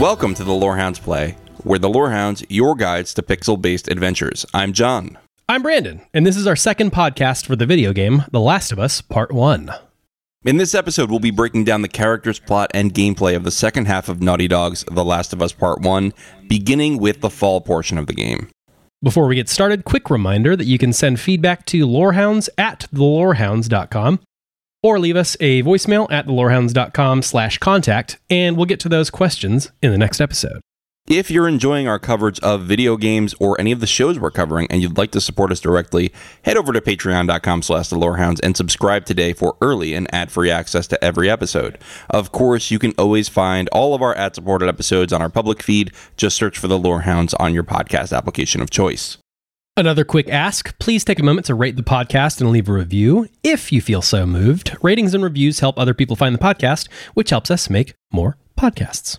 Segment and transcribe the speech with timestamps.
[0.00, 4.46] Welcome to the Lorehounds Play, where the Lorehounds your guides to pixel-based adventures.
[4.54, 5.18] I'm John.
[5.46, 8.78] I'm Brandon, and this is our second podcast for the video game The Last of
[8.78, 9.70] Us Part 1.
[10.46, 13.88] In this episode, we'll be breaking down the characters, plot, and gameplay of the second
[13.88, 16.14] half of Naughty Dog's The Last of Us Part 1,
[16.48, 18.48] beginning with the fall portion of the game.
[19.02, 24.20] Before we get started, quick reminder that you can send feedback to lorehounds at thelorehounds.com
[24.82, 29.70] or leave us a voicemail at thelorehounds.com slash contact, and we'll get to those questions
[29.82, 30.60] in the next episode.
[31.06, 34.68] If you're enjoying our coverage of video games or any of the shows we're covering
[34.70, 36.12] and you'd like to support us directly,
[36.44, 40.86] head over to patreon.com slash the lorehounds and subscribe today for early and ad-free access
[40.86, 41.78] to every episode.
[42.10, 45.90] Of course, you can always find all of our ad-supported episodes on our public feed.
[46.16, 49.18] Just search for the Lorehounds on your podcast application of choice.
[49.80, 53.30] Another quick ask please take a moment to rate the podcast and leave a review
[53.42, 54.76] if you feel so moved.
[54.82, 59.18] Ratings and reviews help other people find the podcast, which helps us make more podcasts.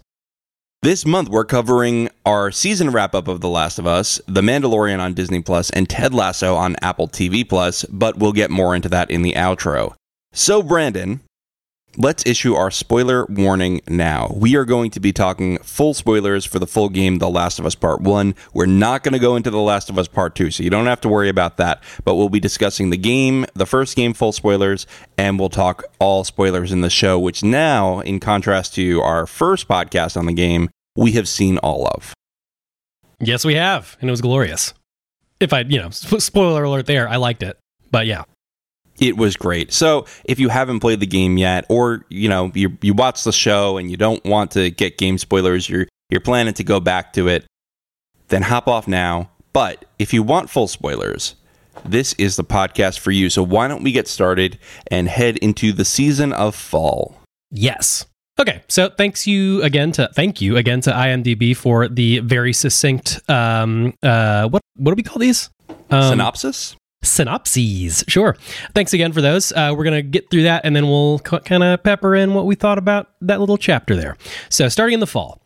[0.83, 4.99] This month, we're covering our season wrap up of The Last of Us, The Mandalorian
[4.99, 8.89] on Disney Plus, and Ted Lasso on Apple TV Plus, but we'll get more into
[8.89, 9.95] that in the outro.
[10.31, 11.21] So, Brandon,
[11.97, 14.31] let's issue our spoiler warning now.
[14.35, 17.65] We are going to be talking full spoilers for the full game, The Last of
[17.65, 18.35] Us Part 1.
[18.53, 20.85] We're not going to go into The Last of Us Part 2, so you don't
[20.85, 21.83] have to worry about that.
[22.03, 24.87] But we'll be discussing the game, the first game, full spoilers,
[25.17, 29.67] and we'll talk all spoilers in the show, which now, in contrast to our first
[29.67, 32.13] podcast on the game, we have seen all of.
[33.19, 34.73] Yes, we have, and it was glorious.
[35.39, 37.57] If I, you know, spoiler alert there, I liked it.
[37.91, 38.23] But yeah,
[39.01, 39.73] it was great.
[39.73, 43.33] So if you haven't played the game yet, or you know you you watch the
[43.33, 47.11] show and you don't want to get game spoilers, you're you're planning to go back
[47.13, 47.45] to it,
[48.29, 49.31] then hop off now.
[49.51, 51.35] But if you want full spoilers,
[51.83, 53.29] this is the podcast for you.
[53.29, 54.59] So why don't we get started
[54.89, 57.17] and head into the season of fall?
[57.49, 58.05] yes.
[58.39, 63.19] Okay, so thanks you again to thank you again to IMDb for the very succinct
[63.29, 65.49] um uh what what do we call these?
[65.89, 66.75] Um, Synopsis?
[67.03, 68.03] Synopses.
[68.07, 68.35] Sure.
[68.73, 69.51] Thanks again for those.
[69.51, 72.33] Uh, we're going to get through that and then we'll c- kind of pepper in
[72.33, 74.17] what we thought about that little chapter there.
[74.49, 75.41] So, starting in the fall.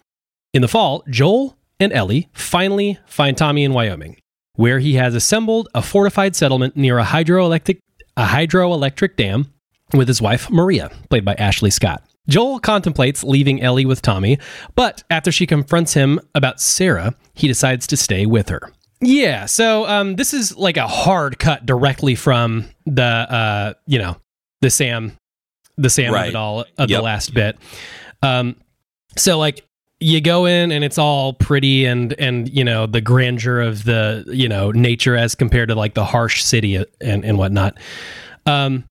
[0.54, 4.18] In the fall, Joel and Ellie finally find Tommy in Wyoming,
[4.56, 7.80] where he has assembled a fortified settlement near a hydroelectric
[8.18, 9.52] a hydroelectric dam
[9.94, 12.02] with his wife Maria, played by Ashley Scott.
[12.28, 14.40] Joel contemplates leaving Ellie with Tommy,
[14.74, 18.72] but after she confronts him about Sarah, he decides to stay with her.
[19.02, 24.18] Yeah, so um, this is like a hard cut directly from the uh, you know
[24.62, 25.18] the Sam
[25.78, 27.04] the Sam of it all of the Yep.
[27.04, 27.58] last bit.
[28.24, 28.56] Um,
[29.18, 29.66] so like
[30.00, 34.24] you go in and it's all pretty and and you know the grandeur of the
[34.28, 37.78] you know nature as compared to like the harsh city and and whatnot.
[38.46, 38.86] Um,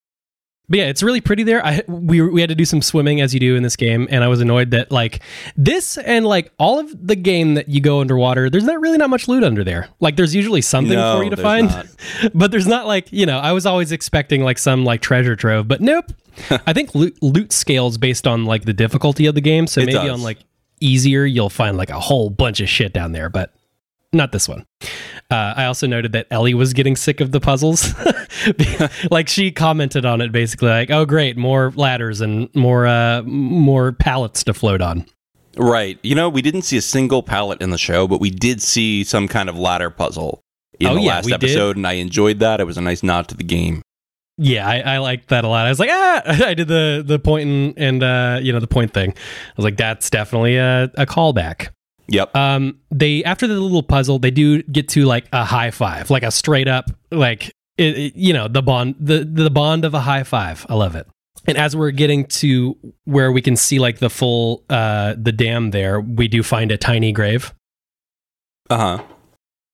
[0.69, 1.65] but yeah, it's really pretty there.
[1.65, 4.25] I we we had to do some swimming as you do in this game, and
[4.25, 5.21] I was annoyed that like
[5.57, 9.11] this and like all of the game that you go underwater, there's not really not
[9.11, 9.89] much loot under there.
[10.01, 11.71] Like there's usually something No, for you to find,
[12.35, 13.39] but there's not like you know.
[13.39, 16.07] I was always expecting like some like treasure trove, but nope.
[16.67, 19.67] I think loot, loot scales based on like the difficulty of the game.
[19.67, 20.11] So It maybe does.
[20.11, 20.39] on like
[20.81, 23.53] easier, you'll find like a whole bunch of shit down there, but
[24.13, 24.67] not this one.
[25.35, 27.93] Uh, I also noted that Ellie was getting sick of the puzzles.
[29.11, 33.93] like she commented on it basically like, "Oh great, more ladders and more uh more
[33.93, 35.07] pallets to float on."
[35.57, 35.99] Right.
[36.03, 39.05] You know, we didn't see a single pallet in the show, but we did see
[39.05, 40.41] some kind of ladder puzzle
[40.81, 41.45] in Oh, the yeah, last we did.
[41.45, 42.61] episode, and I enjoyed that.
[42.61, 43.81] It was a nice nod to the game.
[44.37, 45.65] Yeah, I, I liked that a lot.
[45.67, 48.67] I was like, ah, I did the the point and, and uh, you know the
[48.67, 49.11] point thing.
[49.11, 51.69] I was like, that's definitely a, a callback.
[52.09, 52.37] Yep.
[52.37, 56.23] Um, they after the little puzzle, they do get to like a high five, like
[56.23, 57.49] a straight up like
[57.79, 60.67] it, it- you know the bond the the bond of a high five.
[60.69, 61.07] I love it.
[61.47, 65.71] And as we're getting to where we can see like the full uh the dam
[65.71, 67.53] there, we do find a tiny grave.
[68.71, 69.03] Uh huh.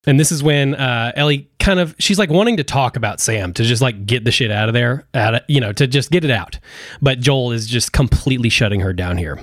[0.07, 3.53] And this is when uh, Ellie kind of she's like wanting to talk about Sam
[3.53, 6.11] to just like get the shit out of there, out of, you know, to just
[6.11, 6.59] get it out.
[7.03, 9.39] But Joel is just completely shutting her down here.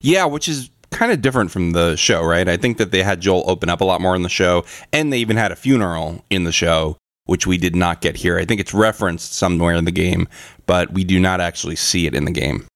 [0.00, 2.48] Yeah, which is kind of different from the show, right?
[2.48, 5.12] I think that they had Joel open up a lot more in the show, and
[5.12, 6.96] they even had a funeral in the show,
[7.26, 8.38] which we did not get here.
[8.38, 10.28] I think it's referenced somewhere in the game,
[10.66, 12.66] but we do not actually see it in the game.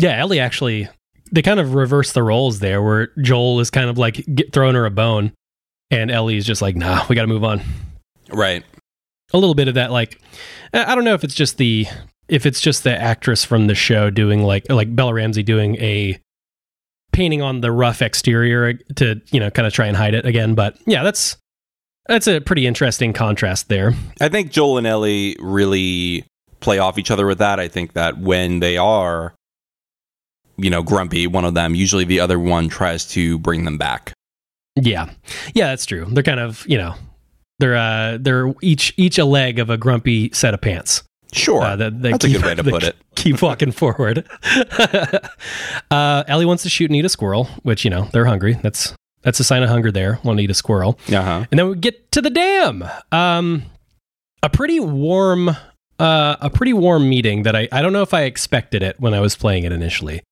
[0.00, 0.88] Yeah, Ellie actually
[1.30, 4.74] they kind of reverse the roles there, where Joel is kind of like get, throwing
[4.74, 5.32] her a bone,
[5.90, 7.60] and Ellie is just like, nah, we got to move on.
[8.30, 8.64] Right.
[9.32, 10.20] A little bit of that, like
[10.72, 11.86] I I don't know if it's just the
[12.28, 16.18] if it's just the actress from the show doing like like Bella Ramsey doing a
[17.18, 20.54] painting on the rough exterior to you know kind of try and hide it again,
[20.54, 21.36] but yeah, that's
[22.06, 23.92] that's a pretty interesting contrast there.
[24.20, 26.24] I think Joel and Ellie really
[26.60, 27.58] play off each other with that.
[27.58, 29.34] I think that when they are,
[30.56, 34.12] you know, grumpy, one of them, usually the other one tries to bring them back.
[34.76, 35.10] Yeah,
[35.54, 36.06] yeah, that's true.
[36.08, 36.94] They're kind of you know
[37.58, 41.02] they're uh they're each each a leg of a grumpy set of pants.
[41.32, 41.62] Sure.
[41.62, 42.96] Uh, that- that That's a keep- good way to put it.
[43.16, 44.24] Keep walking forward.
[45.90, 48.54] uh, Ellie wants to shoot and eat a squirrel, which you know they're hungry.
[48.62, 50.18] That's that's a sign of hunger there.
[50.24, 51.46] Want to eat a squirrel, Uh huh.
[51.50, 52.84] and then we get to the dam.
[53.12, 53.64] Um,
[54.42, 55.48] a pretty warm,
[55.98, 59.14] uh, a pretty warm meeting that I I don't know if I expected it when
[59.14, 60.22] I was playing it initially.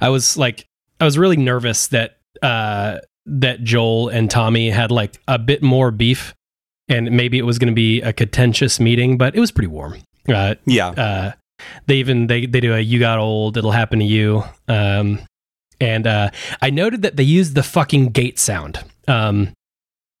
[0.00, 0.64] I was like
[1.00, 5.90] I was really nervous that uh that Joel and Tommy had like a bit more
[5.90, 6.32] beef,
[6.88, 9.96] and maybe it was going to be a contentious meeting, but it was pretty warm.
[10.28, 10.88] Uh, Yeah.
[10.88, 11.32] uh,
[11.86, 15.20] they even they they do a "you got old, it'll happen to you." Um,
[15.80, 16.30] and uh,
[16.62, 18.80] I noted that they used the fucking gate sound.
[19.08, 19.52] Um,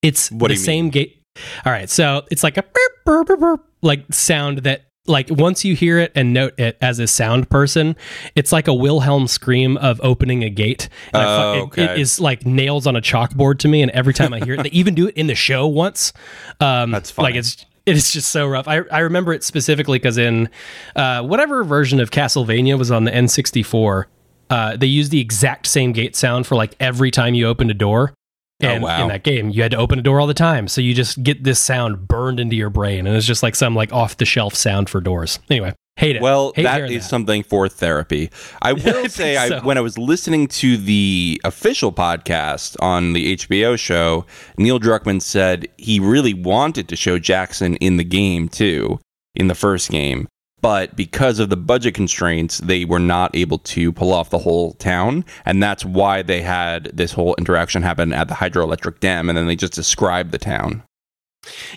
[0.02, 0.90] it's What the same mean?
[0.90, 1.22] gate.
[1.64, 5.76] All right, so it's like a burp, burp, burp, like sound that like once you
[5.76, 7.94] hear it and note it as a sound person,
[8.34, 10.88] it's like a Wilhelm scream of opening a gate.
[11.12, 13.90] And I fu- Oh, it- it is like nails on a chalkboard to me, and
[13.92, 16.12] every time I hear it, they even do it in the show once.
[16.60, 17.28] Um, That's funny.
[17.28, 18.66] Like it's it is just so rough.
[18.66, 20.48] I, I remember it specifically because in
[20.96, 24.04] uh, whatever version of Castlevania was on the N64,
[24.50, 27.74] uh, they used the exact same gate sound for like every time you opened a
[27.74, 28.14] door.
[28.62, 29.02] Oh, wow.
[29.02, 30.66] in that game, you had to open a door all the time.
[30.66, 33.06] So you just get this sound burned into your brain.
[33.06, 35.38] And it's just like some like off the shelf sound for doors.
[35.50, 36.22] Anyway, hate it.
[36.22, 38.30] Well, Hate that something for therapy.
[38.62, 39.60] I will I say, I, so.
[39.60, 44.26] when I was listening to the official podcast on the HBO show,
[44.58, 48.98] Neil Druckmann said he really wanted to show Jackson in the game too,
[49.34, 50.28] in the first game.
[50.62, 54.72] But because of the budget constraints, they were not able to pull off the whole
[54.74, 55.24] town.
[55.44, 59.28] And that's why they had this whole interaction happen at the hydroelectric dam.
[59.28, 60.82] And then they just described the town.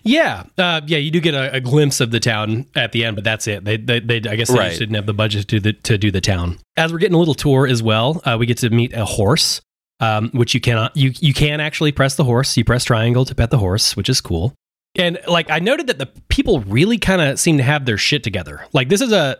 [0.04, 3.16] Yeah, uh, yeah, you do get a, a glimpse of the town at the end,
[3.16, 3.64] but that's it.
[3.66, 4.68] They, they, they I guess they Right.
[4.70, 6.58] just didn't have the budget to the, to do the town.
[6.78, 9.62] As we're getting a little tour as well, uh, we get to meet a horse,
[10.00, 12.56] um, which you cannot you you can actually press the horse.
[12.58, 14.54] You press triangle to pet the horse, which is cool.
[14.96, 18.24] And like I noted that the people really kind of seem to have their shit
[18.24, 18.66] together.
[18.74, 19.38] Like this is a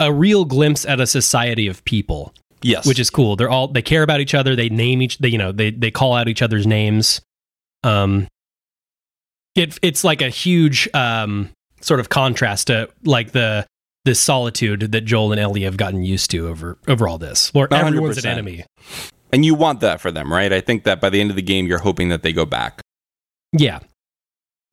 [0.00, 2.86] a real glimpse at a society of people Yes.
[2.86, 3.36] which is cool.
[3.36, 4.54] They're all they care about each other.
[4.56, 5.18] They name each.
[5.18, 7.20] They you know they they call out each other's names.
[7.84, 8.26] Um,
[9.56, 13.66] it it's like a huge um sort of contrast to like the
[14.04, 17.66] the solitude that Joel and Ellie have gotten used to over over all this, where
[17.70, 18.64] A hundred everyone's an enemy.
[19.32, 20.52] and you want that for them, right?
[20.52, 22.80] I think that by the end of the game, you're hoping that they go back.
[23.52, 23.80] Yeah.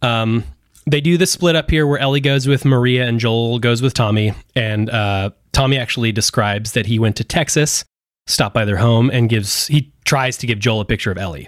[0.01, 0.43] Um,
[0.85, 3.93] they do the split up here where Ellie goes with Maria and Joel goes with
[3.93, 4.33] Tommy.
[4.55, 7.85] And uh, Tommy actually describes that he went to Texas,
[8.27, 11.47] stopped by their home, and gives he tries to give Joel a picture of Ellie,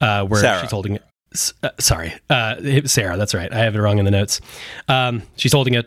[0.00, 0.60] uh, where Sarah.
[0.60, 0.98] she's holding.
[1.62, 2.56] Uh, sorry, uh,
[2.86, 3.16] Sarah.
[3.16, 3.52] That's right.
[3.52, 4.40] I have it wrong in the notes.
[4.88, 5.84] Um, she's holding a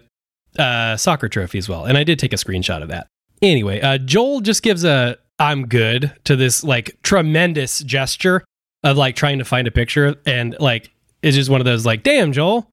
[0.62, 3.08] uh, soccer trophy as well, and I did take a screenshot of that.
[3.42, 8.44] Anyway, uh, Joel just gives a "I'm good" to this like tremendous gesture
[8.84, 10.92] of like trying to find a picture, and like
[11.24, 12.70] it's just one of those like, "Damn, Joel!"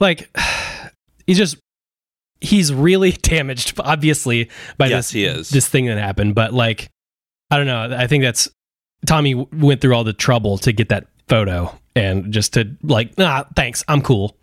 [0.00, 0.34] Like
[1.26, 1.58] he's just
[2.40, 4.48] he's really damaged, obviously,
[4.78, 5.50] by Yes, this he is.
[5.50, 6.34] this thing that happened.
[6.34, 6.88] But like,
[7.50, 7.94] I don't know.
[7.96, 8.48] I think that's
[9.06, 13.44] Tommy went through all the trouble to get that photo, and just to like, nah,
[13.56, 14.36] thanks, I'm cool.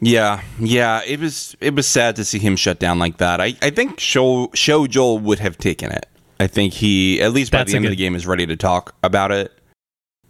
[0.00, 3.40] Yeah, yeah, it was it was sad to see him shut down like that.
[3.40, 6.06] I, I think show show Joel would have taken it.
[6.38, 8.56] I think he at least by That's the end of the game is ready to
[8.56, 9.52] talk about it.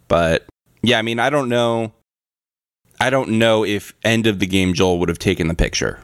[0.09, 0.45] But
[0.81, 1.93] yeah, I mean, I don't know.
[2.99, 5.99] I don't know if end of the game Joel would have taken the picture.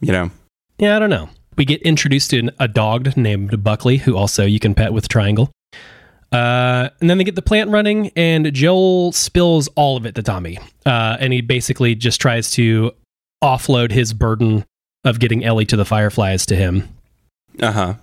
[0.00, 0.30] You know?
[0.78, 1.28] Yeah, I don't know.
[1.56, 5.50] We get introduced to a dog named Buckley, who also you can pet with Triangle.
[6.32, 10.22] Uh, and then they get the plant running, and Joel spills all of it to
[10.22, 10.58] Tommy.
[10.86, 12.92] Uh, and he basically just tries to
[13.42, 14.64] offload his burden
[15.04, 16.88] of getting Ellie to the Fireflies to him.
[17.60, 17.94] Uh huh.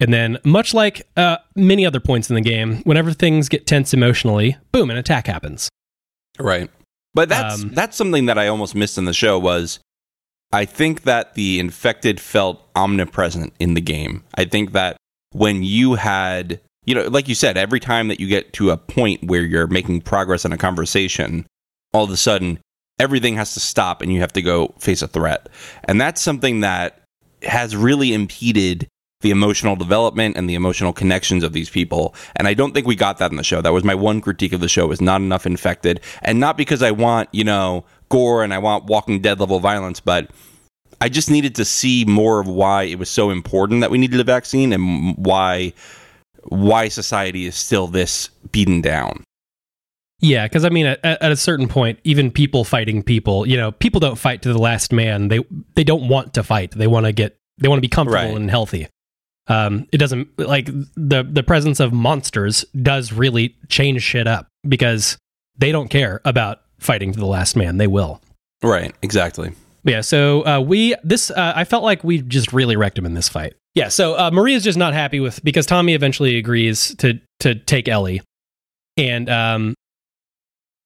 [0.00, 3.92] And then, much like uh, many other points in the game, whenever things get tense
[3.92, 5.68] emotionally, boom, an attack happens.
[6.38, 6.70] Right.
[7.14, 9.80] But that's Um, that's something that I almost missed in the show was
[10.52, 14.22] I think that the infected felt omnipresent in the game.
[14.36, 14.96] I think that
[15.32, 18.78] when you had you know, like you said, every time that you get to a
[18.78, 21.46] point where you're making progress in a conversation,
[21.92, 22.58] all of a sudden
[22.98, 25.50] everything has to stop and you have to go face a threat.
[25.84, 27.02] And that's something that
[27.42, 28.88] has really impeded
[29.20, 32.14] the emotional development and the emotional connections of these people.
[32.36, 33.60] And I don't think we got that in the show.
[33.60, 36.00] That was my one critique of the show was not enough infected.
[36.22, 40.00] And not because I want, you know, gore and I want walking dead level violence,
[40.00, 40.30] but
[41.02, 44.20] I just needed to see more of why it was so important that we needed
[44.20, 45.74] a vaccine and why
[46.48, 49.24] why society is still this beaten down.
[50.20, 53.70] Yeah, because I mean, at, at a certain point, even people fighting people, you know,
[53.72, 55.28] people don't fight to the last man.
[55.28, 55.40] They
[55.74, 56.72] they don't want to fight.
[56.72, 58.36] They want to get they want to be comfortable Right.
[58.36, 58.88] and healthy.
[59.46, 65.16] Um, it doesn't like the the presence of monsters does really change shit up because
[65.56, 67.78] they don't care about fighting to the last man.
[67.78, 68.20] They will.
[68.62, 69.52] Right, exactly.
[69.84, 73.14] Yeah, so uh, we this uh, I felt like we just really wrecked him in
[73.14, 73.54] this fight.
[73.78, 77.88] Yeah, so uh, Maria's just not happy with because Tommy eventually agrees to to take
[77.88, 78.22] Ellie,
[78.96, 79.74] and um,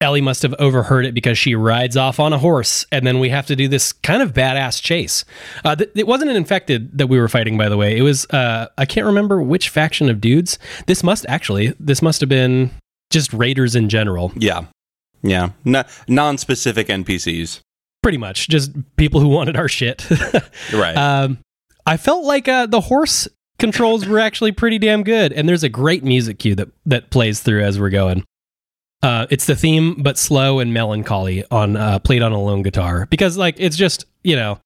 [0.03, 3.31] Ellie must have overheard it because she rides off on a horse, and then we
[3.31, 5.25] have to do this kind of badass chase.
[5.65, 7.97] Uh, th- it wasn't an infected that we were fighting, by the way.
[7.97, 10.59] It was uh, I can't remember which faction of dudes.
[10.87, 12.71] This must actually this must have been
[13.11, 14.33] just raiders in general.
[14.37, 14.67] Yeah.
[15.23, 15.51] Yeah.
[15.65, 17.61] No, non-specific NPCs.
[18.03, 20.07] Pretty much, just people who wanted our shit.
[20.75, 20.95] Right.
[20.95, 21.39] Um,
[21.87, 25.69] I felt like uh, the horse controls were actually pretty damn good, and there's a
[25.69, 28.25] great music cue that that plays through as we're going.
[29.03, 33.07] Uh, it's the theme, but slow and melancholy on uh, played on a lone guitar
[33.11, 34.61] because like it's just you know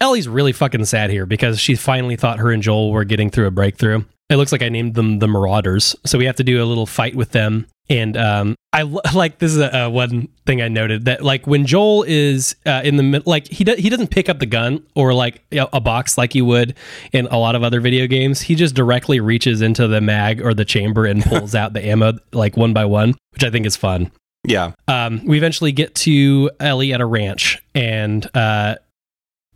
[0.00, 3.46] Ellie's really fucking sad here because she finally thought her and Joel were getting through
[3.46, 4.04] a breakthrough.
[4.30, 6.86] It looks like I named them the Marauders, so we have to do a little
[6.86, 7.66] fight with them.
[7.90, 8.82] And um, I
[9.14, 12.80] like this is a, uh, one thing I noted that like when Joel is uh,
[12.84, 15.80] in the mid- like he do- he doesn't pick up the gun or like a
[15.80, 16.74] box like you would
[17.12, 18.40] in a lot of other video games.
[18.40, 22.14] He just directly reaches into the mag or the chamber and pulls out the ammo
[22.32, 24.10] like one by one, which I think is fun
[24.44, 24.72] yeah.
[24.88, 28.76] um, we eventually get to Ellie at a ranch, and uh,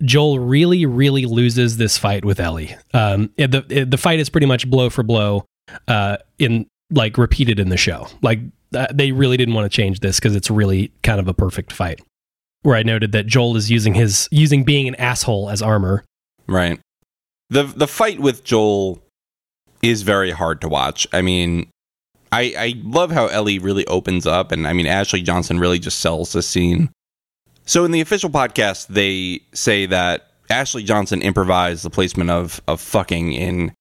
[0.03, 2.75] Joel really, really loses this fight with Ellie.
[2.95, 5.45] Um, the the fight is pretty much blow for blow,
[5.87, 8.09] uh, in like repeated in the show.
[8.23, 8.41] Like
[8.75, 11.73] uh, they really didn't want to change this because it's really kind of a perfect
[11.73, 12.01] fight.
[12.63, 16.05] Where I noted that Joel is using his using being an asshole as armor.
[16.47, 16.81] Right.
[17.51, 19.03] The the fight with Joel
[19.83, 21.07] is very hard to watch.
[21.13, 21.71] I mean,
[22.33, 26.01] I I love how Ellie really opens up and I mean Ashley Johnson really just
[26.01, 26.91] sells this scene.
[27.65, 32.81] So in the official podcast they say that Ashley Johnson improvised the placement of of
[32.81, 33.73] fucking in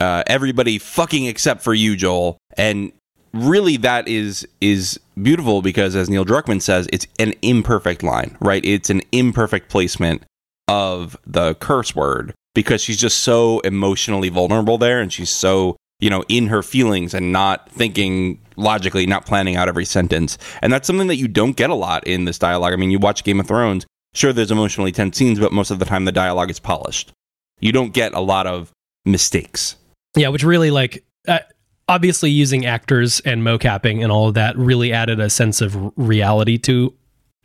[0.00, 2.38] uh, everybody fucking except for you, Joel.
[2.56, 2.92] And
[3.34, 8.64] really that is is beautiful because as Neil Druckmann says, it's an imperfect line, right?
[8.64, 10.22] It's an imperfect placement
[10.68, 16.08] of the curse word because she's just so emotionally vulnerable there and she's so you
[16.08, 20.38] know in her feelings and not thinking logically not planning out every sentence.
[20.62, 22.72] And that's something that you don't get a lot in this dialogue.
[22.72, 23.84] I mean you watch game of thrones.
[24.14, 27.12] Sure there's emotionally tense scenes but most of the time the dialogue is polished.
[27.60, 28.70] You don't get a lot of
[29.04, 29.76] mistakes
[30.16, 31.40] Yeah, which really like uh,
[31.88, 36.58] obviously using actors and mocapping and all of that really added a sense of reality
[36.58, 36.94] to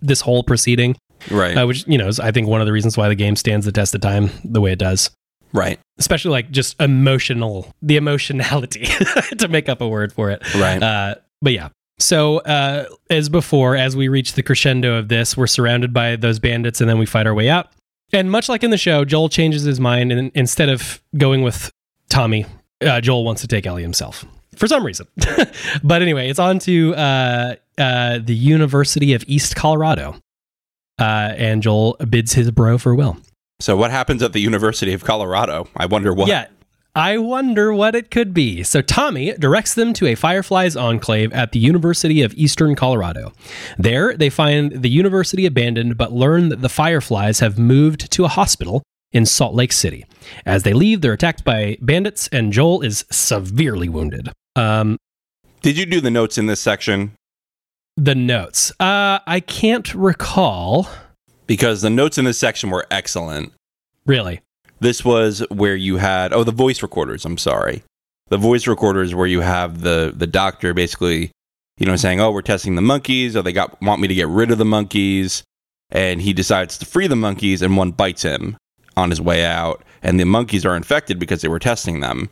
[0.02, 0.96] this whole proceeding.
[1.30, 3.36] right uh, which you know is I think one of the reasons why the game
[3.36, 5.10] stands the test of time the way it does.
[5.52, 8.86] right Especially like just emotional, the emotionality
[9.38, 10.42] to make up a word for it.
[10.56, 11.70] right Uh, but yeah.
[11.98, 16.40] So uh, as before, as we reach the crescendo of this, we're surrounded by those
[16.40, 17.68] bandits, and then we fight our way out.
[18.14, 21.70] And much like in the show, Joel changes his mind, and instead of going with
[22.08, 22.46] Tommy,
[22.82, 25.08] uh, Joel wants to take Ellie himself for some reason.
[25.84, 30.16] but anyway, it's on to uh, uh, the University of East Colorado,
[31.00, 33.18] uh, and Joel bids his bro farewell.
[33.62, 36.48] so what happens at the university of colorado i wonder what Yeah.
[36.96, 38.64] I wonder what it could be.
[38.64, 43.32] So Tommy directs them to a Fireflies enclave at the University of Eastern Colorado.
[43.78, 48.28] There, they find the university abandoned, but learn that the Fireflies have moved to a
[48.28, 48.82] hospital
[49.12, 50.06] in Salt Lake City.
[50.46, 54.30] As they leave, they're attacked by bandits, and Joel is severely wounded.
[54.56, 54.98] Um,
[55.62, 57.12] did you do the notes in this section
[57.98, 58.72] The notes.
[58.80, 60.88] Uh, I can't recall.
[61.48, 63.54] Because the notes in this section were excellent.
[64.06, 64.42] Really?
[64.80, 67.26] This was where you had oh the voice recorders.
[67.26, 67.84] I'm sorry,
[68.30, 71.32] the voice recorders where you have the the doctor basically,
[71.78, 74.30] you know, saying oh we're testing the monkeys or they got want me to get
[74.30, 75.44] rid of the monkeys,
[75.90, 78.56] and he decides to free the monkeys and one bites him
[79.00, 82.30] on his way out, and the monkeys are infected because they were testing them.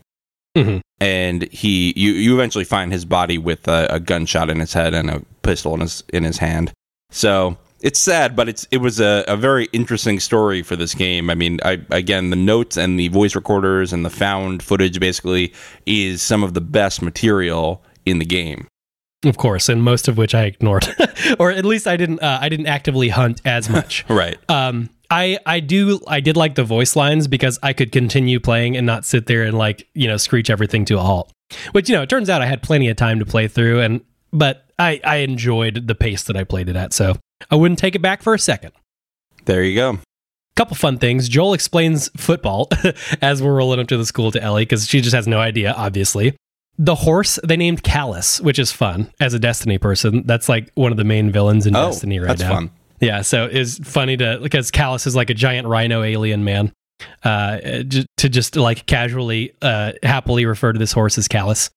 [0.56, 0.82] Mhm.
[1.00, 4.94] And he, you, you eventually find his body with a, a gunshot in his head
[4.94, 6.72] and a pistol in his in his hand.
[7.12, 11.30] So it's sad, but it's it was a, a very interesting story for this game.
[11.30, 15.54] I mean, I again the notes and the voice recorders and the found footage basically
[15.86, 18.68] is some of the best material in the game.
[19.26, 20.88] Of course, and most of which I ignored,
[21.40, 22.22] or at least I didn't.
[22.24, 24.06] Uh, I didn't actively hunt as much.
[24.10, 24.38] Right.
[24.50, 28.76] um, I I do I did like the voice lines because I could continue playing
[28.78, 31.32] and not sit there and like you know screech everything to a halt.
[31.72, 34.02] Which you know it turns out I had plenty of time to play through, and
[34.34, 37.16] but I I enjoyed the pace that I played it at, so
[37.50, 38.74] I wouldn't take it back for a second.
[39.46, 40.00] There you go.
[40.58, 41.30] Couple fun things.
[41.30, 42.68] Joel explains football
[43.22, 45.72] as we're rolling up to the school to Ellie because she just has no idea,
[45.72, 46.36] obviously.
[46.80, 50.24] The horse they named Callus, which is fun as a Destiny person.
[50.26, 52.50] That's like one of the main villains in Oh, Destiny right that's now.
[52.56, 52.72] fun.
[53.00, 56.72] Yeah, so it's funny to because Callus is like a giant rhino alien man.
[57.24, 61.70] Uh, j- to just like casually, uh, happily refer to this horse as Callus.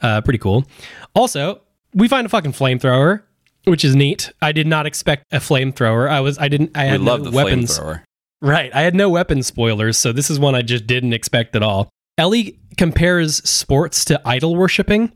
[0.00, 0.64] Uh, pretty cool.
[1.14, 1.60] Also,
[1.92, 3.22] we find a fucking flamethrower,
[3.64, 4.32] which is neat.
[4.40, 6.08] I did not expect a flamethrower.
[6.08, 7.80] I was, I didn't, I We had love no the weapons.
[8.40, 8.72] Right.
[8.74, 11.90] I had no weapon spoilers, so this is one I just didn't expect at all.
[12.16, 15.12] Ellie compares sports to idol worshipping,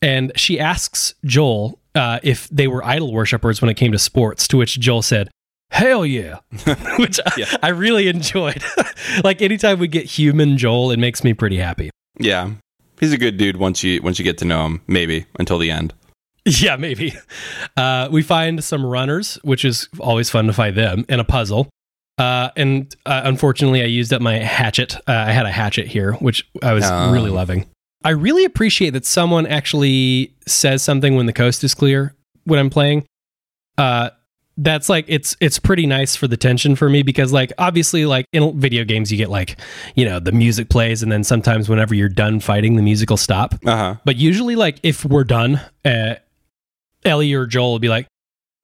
[0.00, 4.46] and she asks Joel uh, if they were idol worshippers when it came to sports,
[4.48, 5.30] to which Joel said,
[5.70, 6.38] Hell yeah.
[6.98, 7.56] which I- Yeah.
[7.62, 8.62] I, really enjoyed.
[9.24, 11.90] like anytime we get human Joel, it makes me pretty happy.
[12.20, 12.52] Yeah,
[13.00, 14.80] he's a good dude once you once you get to know him.
[14.86, 15.92] Maybe until the end.
[16.48, 17.12] Yeah, maybe.
[17.76, 21.68] Uh, we find some runners, which is always fun to find them, and a puzzle.
[22.18, 24.94] Uh, and uh, unfortunately, I used up my hatchet.
[25.08, 27.10] Uh, I had a hatchet here, which I was Oh.
[27.10, 27.66] really loving.
[28.06, 32.70] I really appreciate that someone actually says something when the coast is clear when I'm
[32.70, 33.04] playing.
[33.76, 34.10] Uh,
[34.56, 38.24] that's like it's it's pretty nice for the tension for me because like obviously like
[38.32, 39.58] in video games you get like
[39.96, 43.16] you know the music plays and then sometimes whenever you're done fighting the music will
[43.16, 43.94] stop Uh huh.
[44.04, 46.14] but usually, like if we're done, uh,
[47.04, 48.06] Ellie or Joel will be like,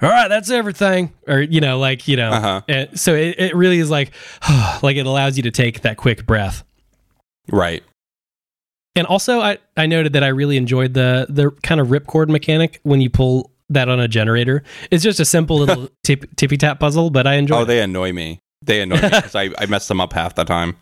[0.01, 2.31] "All right, that's everything," or you know, like you know.
[2.31, 2.61] Uh huh.
[2.73, 4.13] uh, so it, it really is like,
[4.85, 6.63] like it allows you to take that quick breath.
[7.51, 7.83] Right.
[8.95, 12.81] And also, I I noted that I really enjoyed the the kind of ripcord mechanic
[12.83, 14.63] when you pull that on a generator.
[14.91, 17.57] It's just a simple little tip, tippy tap puzzle, but I enjoy.
[17.57, 17.67] Oh, it.
[17.67, 18.41] they annoy me.
[18.63, 20.77] They annoy me because I, I mess them up half the time.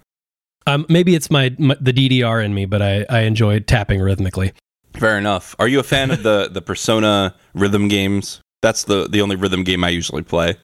[0.67, 4.53] Um, maybe it's my, my the DDR in me, but I I enjoy tapping rhythmically.
[4.95, 5.55] Fair enough.
[5.59, 8.41] Are you a fan of the the Persona rhythm games?
[8.63, 10.57] That's the the only rhythm game I usually play.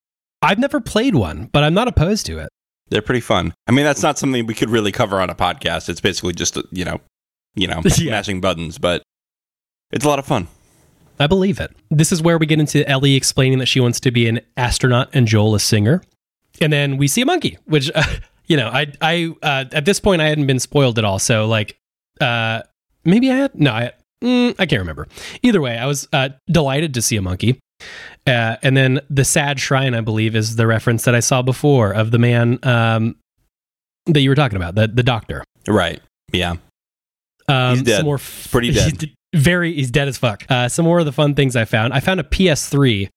[0.42, 2.50] I've never played one, but I'm not opposed to it.
[2.88, 3.54] They're pretty fun.
[3.66, 5.88] I mean, that's not something we could really cover on a podcast.
[5.88, 7.00] It's basically just you know,
[7.56, 8.12] you know, Yeah.
[8.12, 9.02] mashing buttons, but
[9.90, 10.46] it's a lot of fun.
[11.18, 11.74] I believe it.
[11.90, 15.08] This is where we get into Ellie explaining that she wants to be an astronaut
[15.14, 16.02] and Joel a singer.
[16.60, 18.02] And then we see a monkey, which, uh,
[18.46, 21.18] you know, I, I, uh, at this point, I hadn't been spoiled at all.
[21.18, 21.76] So, like,
[22.20, 22.62] uh,
[23.04, 23.92] maybe I had, no, I,
[24.22, 25.08] mm, I can't remember.
[25.42, 27.58] Either way, I was uh, delighted to see a monkey.
[28.26, 31.92] Uh, and then the sad shrine, I believe, is the reference that I saw before
[31.92, 33.16] of the man um,
[34.06, 35.44] that you were talking about, the, the doctor.
[35.66, 36.00] Right.
[36.32, 36.56] Yeah.
[37.48, 37.96] Um, He's dead.
[37.98, 39.00] Some more He's pretty dead.
[39.00, 40.44] he's very, he's dead as fuck.
[40.48, 41.92] Uh, some more of the fun things I found.
[41.92, 43.08] I found a PS3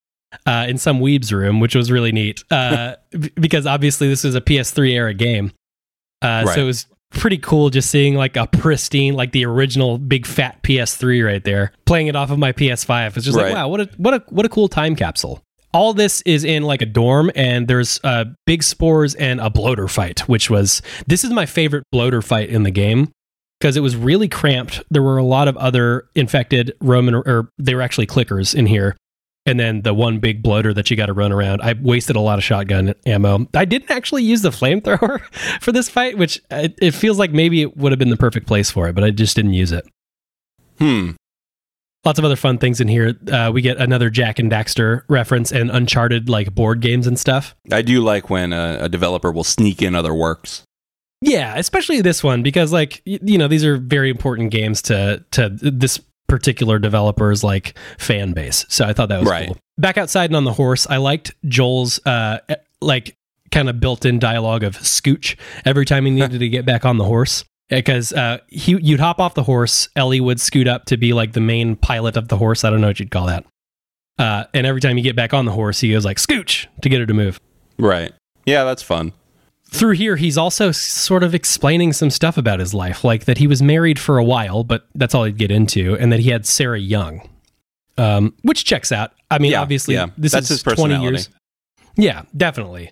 [0.46, 4.36] uh, in some weeb's room, which was really neat uh, b- because obviously this was
[4.36, 5.52] a PS3 era game.
[6.22, 6.56] Uh, Right.
[6.56, 10.62] So it was pretty cool just seeing like a pristine, like the original big fat
[10.62, 13.16] PS3 right there, playing it off of my PS5.
[13.18, 13.46] It's just Right.
[13.46, 15.42] like, wow, what a what a what a cool time capsule.
[15.74, 19.88] All this is in like a dorm, and there's uh, big spores and a bloater
[19.88, 23.12] fight, which was this is my favorite bloater fight in the game
[23.60, 24.82] because it was really cramped.
[24.90, 28.96] There were a lot of other infected Roman, or they were actually clickers in here.
[29.46, 31.62] And then the one big bloater that you got to run around.
[31.62, 33.48] I wasted a lot of shotgun ammo.
[33.56, 35.22] I didn't actually use the flamethrower
[35.62, 38.18] for this fight, which uh, it, it feels like maybe it would have been the
[38.18, 39.88] perfect place for it, but I just didn't use it.
[40.78, 41.12] Hmm.
[42.06, 43.16] Lots of other fun things in here.
[43.32, 47.56] Uh, we get another Jak and Daxter reference and Uncharted like board games and stuff.
[47.72, 50.64] I do like when a, a developer will sneak in other works.
[51.22, 55.50] Yeah, especially this one because like you know these are very important games to to
[55.50, 58.66] this particular developer's like fan base.
[58.70, 59.48] So I thought that was Right.
[59.48, 59.58] cool.
[59.78, 63.16] Back outside and on the horse, I liked Joel's uh eh, like
[63.52, 67.06] kind of built-in dialogue of scooch every time he needed to get back on the
[67.06, 67.44] horse.
[67.68, 71.34] Because uh, he, you'd hop off the horse, Ellie would scoot up to be like
[71.34, 72.64] the main pilot of the horse.
[72.64, 73.46] I don't know what you'd call that.
[74.18, 76.90] Uh, and every time you get back on the horse, he goes like scooch to
[76.90, 77.40] get her to move.
[77.78, 78.12] Right.
[78.48, 79.14] Yeah, that's fun.
[79.70, 83.48] Through here, he's also sort of explaining some stuff about his life, like that he
[83.48, 86.46] was married for a while, but that's all he'd get into, and that he had
[86.46, 87.28] Sarah Young,
[87.98, 89.12] um, which checks out.
[89.30, 90.08] I mean, Yeah, obviously, yeah.
[90.18, 91.30] this That's is his 20 years.
[91.96, 92.92] Yeah, definitely.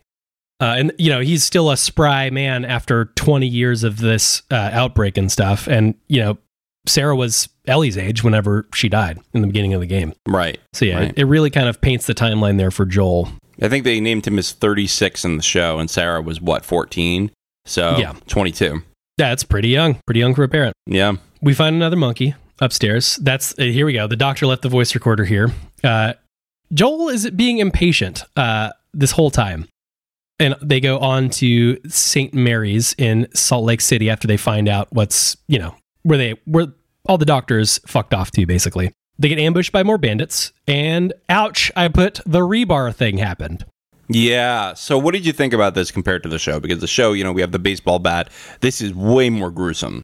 [0.59, 4.69] Uh, and you know he's still a spry man after 20 years of this uh,
[4.73, 5.67] outbreak and stuff.
[5.67, 6.37] And you know
[6.87, 10.13] Sarah was Ellie's age whenever she died in the beginning of the game.
[10.27, 10.59] Right.
[10.73, 11.09] So yeah, Right.
[11.09, 13.29] it, it really kind of paints the timeline there for Joel.
[13.61, 17.31] I think they named him as 36 in the show, and Sarah was what 14.
[17.65, 18.13] So Yeah.
[18.27, 18.83] 22.
[19.17, 20.75] That's pretty young, pretty young for a parent.
[20.85, 21.13] Yeah.
[21.41, 23.15] We find another monkey upstairs.
[23.17, 24.07] That's uh, here we go.
[24.07, 25.51] The doctor left the voice recorder here.
[25.83, 26.13] Uh,
[26.73, 29.67] Joel is being impatient uh, this whole time,
[30.39, 32.33] and they go on to St.
[32.33, 36.67] Mary's in Salt Lake City after they find out what's you know where they where
[37.05, 38.45] all the doctors fucked off to.
[38.45, 41.71] Basically, they get ambushed by more bandits, and ouch!
[41.75, 43.65] I put the rebar thing happened.
[44.09, 44.73] Yeah.
[44.73, 46.59] So what did you think about this compared to the show?
[46.59, 48.29] Because the show, you know, we have the baseball bat.
[48.61, 50.01] This is way more gruesome.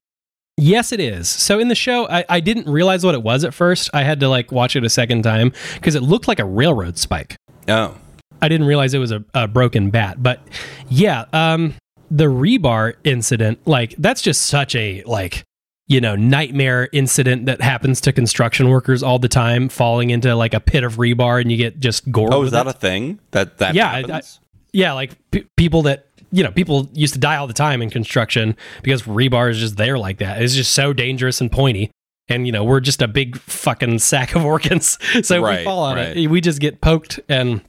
[0.58, 1.28] Yes, it is.
[1.30, 3.90] So in the show, I, I didn't realize what it was at first.
[3.94, 6.98] I had to like watch it a second time because it looked like a railroad
[6.98, 7.36] spike.
[7.68, 7.98] Oh.
[8.42, 10.22] I didn't realize it was a, a broken bat.
[10.22, 10.42] But
[10.90, 11.74] yeah, um,
[12.12, 15.44] the rebar incident, like that's just such a like
[15.88, 20.54] you know nightmare incident that happens to construction workers all the time, falling into like
[20.54, 22.30] a pit of rebar and you get just gore.
[22.32, 22.76] Oh, is that it.
[22.76, 23.20] a thing?
[23.32, 24.40] That that Yeah, I- happens?
[24.72, 27.90] yeah, like p- people that you know people used to die all the time in
[27.90, 30.42] construction because rebar is just there like that.
[30.42, 31.92] It's just so dangerous and pointy.
[32.30, 35.84] And you know we're just a big fucking sack of organs, so if we fall
[35.84, 36.16] on right.
[36.16, 37.20] it, we just get poked.
[37.28, 37.62] And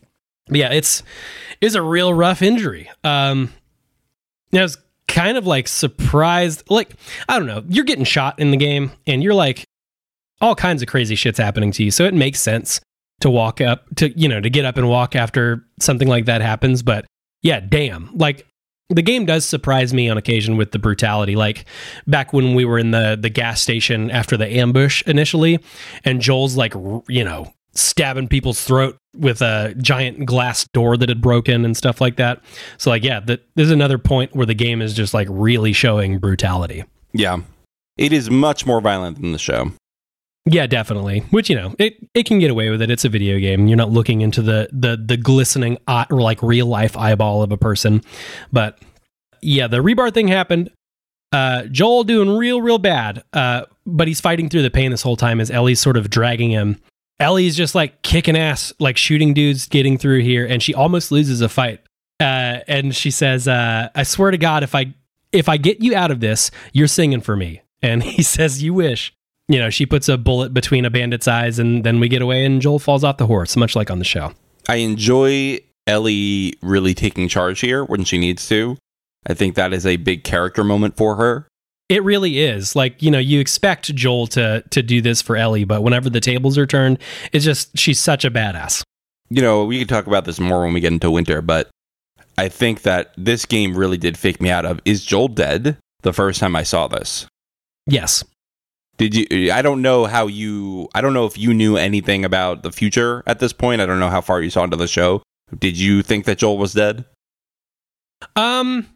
[0.49, 1.03] yeah, it's
[1.61, 2.89] it's a real rough injury.
[3.03, 3.53] Um,
[4.53, 6.65] I was kind of like surprised.
[6.71, 6.95] Like
[7.29, 9.65] I don't know, you're getting shot in the game, and you're like
[10.41, 12.81] all kinds of crazy shit's happening to you, so it makes sense
[13.21, 16.41] to walk up to you know to get up and walk after something like that
[16.41, 17.07] happens but
[17.43, 18.47] yeah damn like
[18.91, 21.65] the game does surprise me on occasion with the brutality like
[22.07, 25.59] back when we were in the the gas station after the ambush initially
[26.05, 26.75] and Joel's like
[27.09, 32.01] you know stabbing people's throat with a giant glass door that had broken and stuff
[32.01, 32.41] like that
[32.79, 36.19] so like yeah that there's another point where the game is just like really showing
[36.19, 36.85] brutality
[37.15, 37.39] yeah.
[37.97, 39.73] It is much more violent than the show.
[40.47, 41.21] Yeah, definitely.
[41.31, 42.91] Which you know, it it can get away with it.
[42.91, 43.67] It's a video game.
[43.67, 47.51] You're not looking into the the the glistening eye, or like real life eyeball of
[47.51, 48.03] a person.
[48.53, 48.79] But
[49.41, 50.71] yeah, the rebar thing happened.
[51.33, 53.23] Uh, Joel doing real real bad.
[53.33, 56.51] Uh, but he's fighting through the pain this whole time as Ellie's sort of dragging
[56.51, 56.81] him.
[57.21, 61.41] Ellie's just like kicking ass, like shooting dudes, getting through here, and she almost loses
[61.41, 61.81] a fight.
[62.21, 64.95] Uh, and she says, uh, "I swear to God, if I
[65.33, 68.75] if I get you out of this, you're singing for me." And he says, "You
[68.75, 69.15] wish."
[69.49, 72.45] you know, she puts a bullet between a bandit's eyes and then we get away
[72.45, 74.33] and Joel falls off the horse, much like on the show.
[74.69, 78.77] I enjoy Ellie really taking charge here when she needs to.
[79.27, 81.47] I think that is a big character moment for her.
[81.89, 82.75] It really is.
[82.75, 86.21] Like, you know, you expect Joel to to do this for Ellie, but whenever the
[86.21, 86.99] tables are turned,
[87.33, 88.83] it's just she's such a badass.
[89.31, 91.71] You know, we can talk about this more when we get into winter, but
[92.37, 96.13] I think that this game really did fake me out of is Joel dead the
[96.13, 97.27] first time I saw this?
[97.87, 98.25] Yes.
[98.97, 102.63] Did you I don't know how you I don't know if you knew anything about
[102.63, 103.81] the future at this point.
[103.81, 105.23] I don't know how far you saw into the show.
[105.59, 107.05] Did you think that Joel was dead?
[108.37, 108.87] Um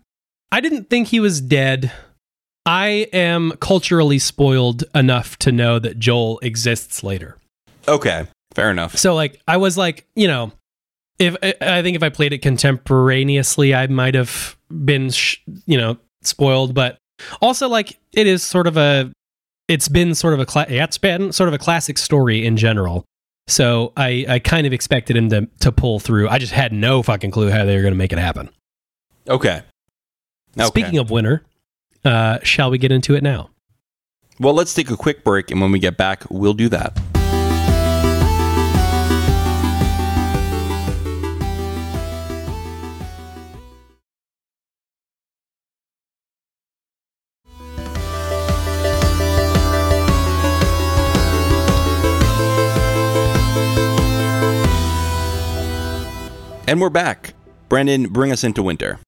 [0.52, 1.92] I didn't think he was dead.
[2.66, 7.36] I am culturally spoiled enough to know that Joel exists later.
[7.86, 8.96] Okay, fair enough.
[8.96, 10.52] So like I was like, you know,
[11.18, 15.96] if I- think if I played it contemporaneously, I might have been, sh- you know,
[16.22, 16.74] spoiled.
[16.74, 16.98] But
[17.40, 19.10] also like it is sort of a,
[19.68, 22.56] it's been sort of a, cla- yeah, it's been sort of a classic story in
[22.56, 23.04] general.
[23.46, 26.28] So I I kind of expected him to to pull through.
[26.28, 28.50] I just had no fucking clue how they were going to make it happen.
[29.26, 29.62] Okay.
[30.58, 30.66] Okay.
[30.66, 31.42] Speaking of winter,
[32.08, 33.50] uh, shall we get into it now?
[34.40, 36.98] Well, let's take a quick break, and when we get back, we'll do that.
[56.66, 57.32] And we're back.
[57.70, 58.98] Brandon, bring us into winter.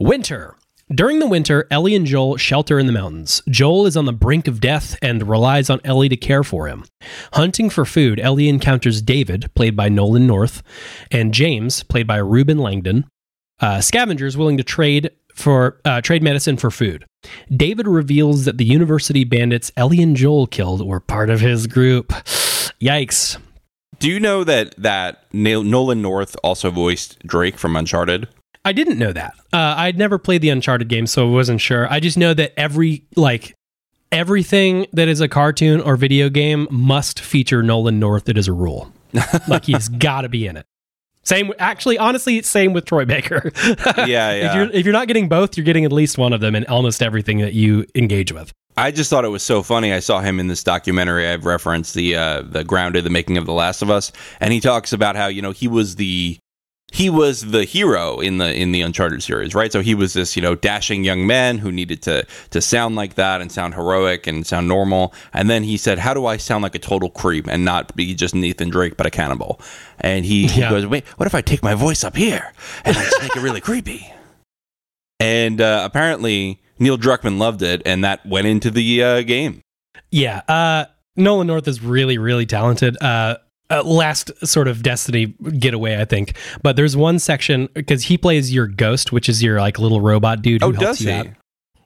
[0.00, 0.56] Winter.
[0.94, 3.42] During the winter, Ellie and Joel shelter in the mountains.
[3.48, 6.84] Joel is on the brink of death and relies on Ellie to care for him.
[7.32, 10.62] Hunting for food, Ellie encounters David, played by Nolan North,
[11.10, 13.06] and James, played by Reuben Langdon,
[13.60, 17.04] uh, scavengers willing to trade for uh, trade medicine for food.
[17.50, 22.08] David reveals that the university bandits Ellie and Joel killed were part of his group.
[22.80, 23.38] Yikes.
[23.98, 28.28] Do you know that that Nolan North also voiced Drake from Uncharted?
[28.64, 29.34] I didn't know that.
[29.52, 31.90] Uh, I'd never played the Uncharted game, so I wasn't sure.
[31.92, 33.54] I just know that every like
[34.10, 38.28] everything that is a cartoon or video game must feature Nolan North.
[38.28, 38.92] It is a rule.
[39.48, 40.66] like he's got to be in it.
[41.24, 43.50] Same, actually, honestly, same with Troy Baker.
[43.54, 43.74] yeah,
[44.06, 44.30] yeah.
[44.32, 46.66] if you're if you're not getting both, you're getting at least one of them in
[46.66, 48.52] almost everything that you engage with.
[48.76, 49.92] I just thought it was so funny.
[49.92, 53.46] I saw him in this documentary I've referenced, the uh, the Grounded, the making of
[53.46, 56.38] The Last of Us, and he talks about how you know he was the
[56.94, 59.72] he was the hero in the in the Uncharted series, right?
[59.72, 63.14] So he was this, you know, dashing young man who needed to to sound like
[63.14, 65.12] that and sound heroic and sound normal.
[65.32, 68.14] And then he said, "How do I sound like a total creep and not be
[68.14, 69.60] just Nathan Drake but a cannibal?"
[69.98, 72.52] And he, he goes, "Wait, what if I take my voice up here
[72.84, 74.06] and I just make it really creepy?"
[75.20, 79.62] And uh, apparently Neil Druckmann loved it, and that went into the uh, game.
[80.10, 83.00] Yeah, uh, Nolan North is really, really talented.
[83.00, 83.36] Uh,
[83.70, 86.36] uh, last sort of Destiny getaway, I think.
[86.62, 90.42] But there's one section because he plays your ghost, which is your like little robot
[90.42, 90.62] dude.
[90.62, 91.16] Who oh, helps does you he?
[91.16, 91.26] Out.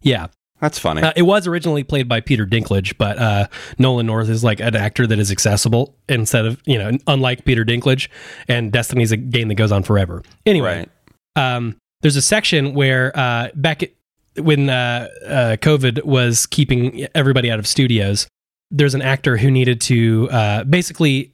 [0.03, 0.27] Yeah.
[0.61, 1.03] That's funny.
[1.03, 3.47] Uh, it was originally played by Peter Dinklage, but uh,
[3.79, 7.65] Nolan North is like an actor that is accessible instead of, you know, unlike Peter
[7.65, 8.09] Dinklage.
[8.49, 10.23] And Destiny's a game that goes on forever.
[10.47, 10.89] Anyway,
[11.37, 11.55] right.
[11.55, 13.91] um, there's a section where uh, back at,
[14.37, 18.27] when uh, uh, COVID was keeping everybody out of studios,
[18.73, 21.33] there's an actor who needed to uh, basically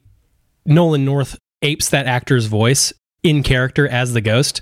[0.65, 4.61] Nolan North apes that actor's voice in character as the ghost,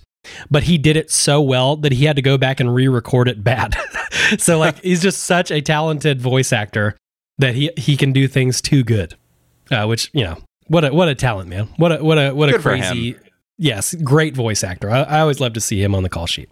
[0.50, 3.44] but he did it so well that he had to go back and re-record it
[3.44, 3.76] bad.
[4.38, 6.98] so like he's just such a talented voice actor
[7.38, 9.16] that he he can do things too good.
[9.72, 10.38] Uh, which you know
[10.68, 11.68] what a what a talent, man.
[11.78, 13.16] What a what a what good a crazy
[13.58, 14.90] yes, great voice actor.
[14.90, 16.50] I, I always love to see him on the call sheet.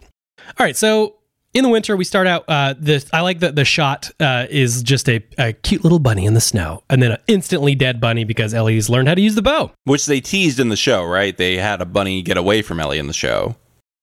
[0.58, 1.16] All right, so
[1.54, 4.82] in the winter we start out uh the i like that the shot uh is
[4.82, 8.24] just a, a cute little bunny in the snow and then an instantly dead bunny
[8.24, 9.70] because ellie's learned how to use the bow.
[9.84, 11.36] Which they teased in the show right?
[11.36, 13.56] They had a bunny get away from ellie in the show.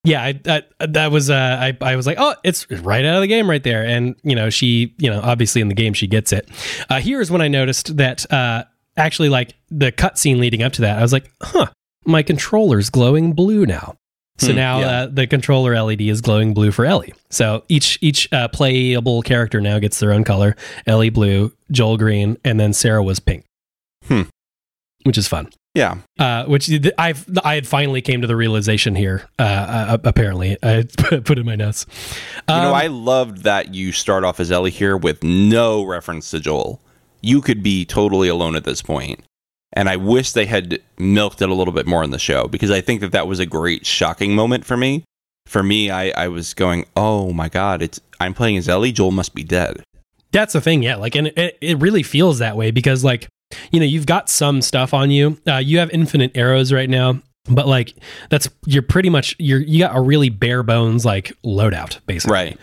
[0.04, 0.40] Yeah I,
[0.80, 3.50] I, that was uh I, I was like oh it's right out of the game
[3.50, 3.84] right there.
[3.84, 6.50] And you know she you know obviously in the game she gets it.
[6.90, 8.64] Uh here's when i noticed that uh
[8.98, 11.68] actually like the cutscene leading up to that i was like huh
[12.06, 13.96] my controller's glowing blue now
[14.40, 14.88] so hmm, now yeah.
[14.88, 17.14] uh, the controller LED is glowing blue for Ellie.
[17.30, 20.56] So each each uh, playable character now gets their own color:
[20.88, 23.46] Ellie blue, Joel green, and then Sarah was pink.
[24.06, 24.24] Hmm.
[25.04, 25.50] Which is fun.
[25.76, 25.98] Yeah.
[26.18, 29.30] Uh, which I've I had finally came to the realization here.
[29.38, 31.86] Uh, uh, apparently, I put in my notes.
[32.48, 35.84] Um, you know, um, I loved that you start off as Ellie here with no
[35.84, 36.82] reference to Joel.
[37.22, 39.22] You could be totally alone at this point
[39.80, 42.70] and I wish they had milked it a little bit more in the show because
[42.70, 45.06] I think that that was a great shocking moment for me.
[45.46, 48.92] For me, I, I was going, oh my god, it's I'm playing as Ellie.
[48.92, 49.82] Joel must be dead.
[50.34, 50.98] That's the thing, yeah.
[50.98, 53.30] Like, and it, it really feels that way because, like,
[53.72, 55.38] you know, you've got some stuff on you.
[55.48, 57.94] Uh, you have infinite arrows right now, but like,
[58.30, 62.34] that's you're pretty much you're you got a really bare bones like loadout, basically.
[62.34, 62.58] Right.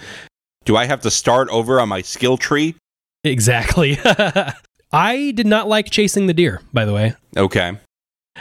[0.66, 2.76] Do I have to start over on my skill tree?
[3.24, 3.98] Exactly.
[4.96, 7.14] I did not like chasing the deer, by the way.
[7.36, 7.76] Okay.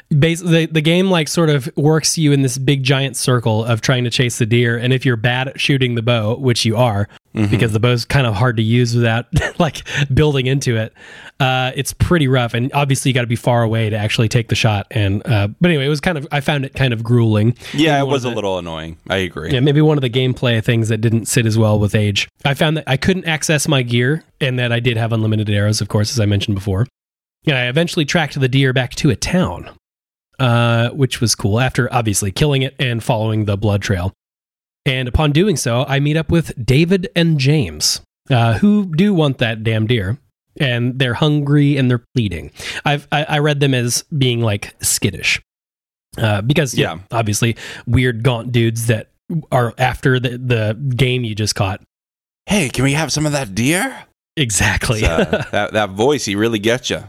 [0.09, 3.81] Bas- the, the game like sort of works you in this big giant circle of
[3.81, 4.77] trying to chase the deer.
[4.77, 7.49] And if you're bad at shooting the bow which you are mm-hmm.
[7.49, 9.27] because the bow's kind of hard to use without
[9.59, 10.93] like building into it
[11.39, 12.53] uh, it's pretty rough.
[12.53, 14.87] And obviously you got to be far away to actually take the shot.
[14.91, 17.57] And uh, but anyway it was kind of i found it kind of grueling.
[17.73, 18.97] Yeah maybe it was a little annoying.
[19.09, 19.51] I agree.
[19.51, 22.29] Yeah maybe one of the gameplay things that didn't sit as well with age.
[22.43, 25.81] I found that i couldn't access my gear and that i did have unlimited arrows
[25.81, 26.87] of course as i mentioned before.
[27.47, 29.69] And I eventually tracked the deer back to a town
[30.39, 34.13] uh, which was cool after obviously killing it and following the blood trail.
[34.85, 39.39] And upon doing so, I meet up with David and James, uh, who do want
[39.39, 40.19] that damn deer.
[40.57, 42.51] And they're hungry and they're pleading.
[42.85, 45.41] I've I, I read them as being like skittish,
[46.17, 49.09] uh, because yeah, yeah, obviously weird gaunt dudes that
[49.51, 51.81] are after the the game you just caught.
[52.45, 54.05] Hey, can we have some of that deer?
[54.37, 55.03] Exactly.
[55.03, 57.03] uh, that that voice, he really gets you.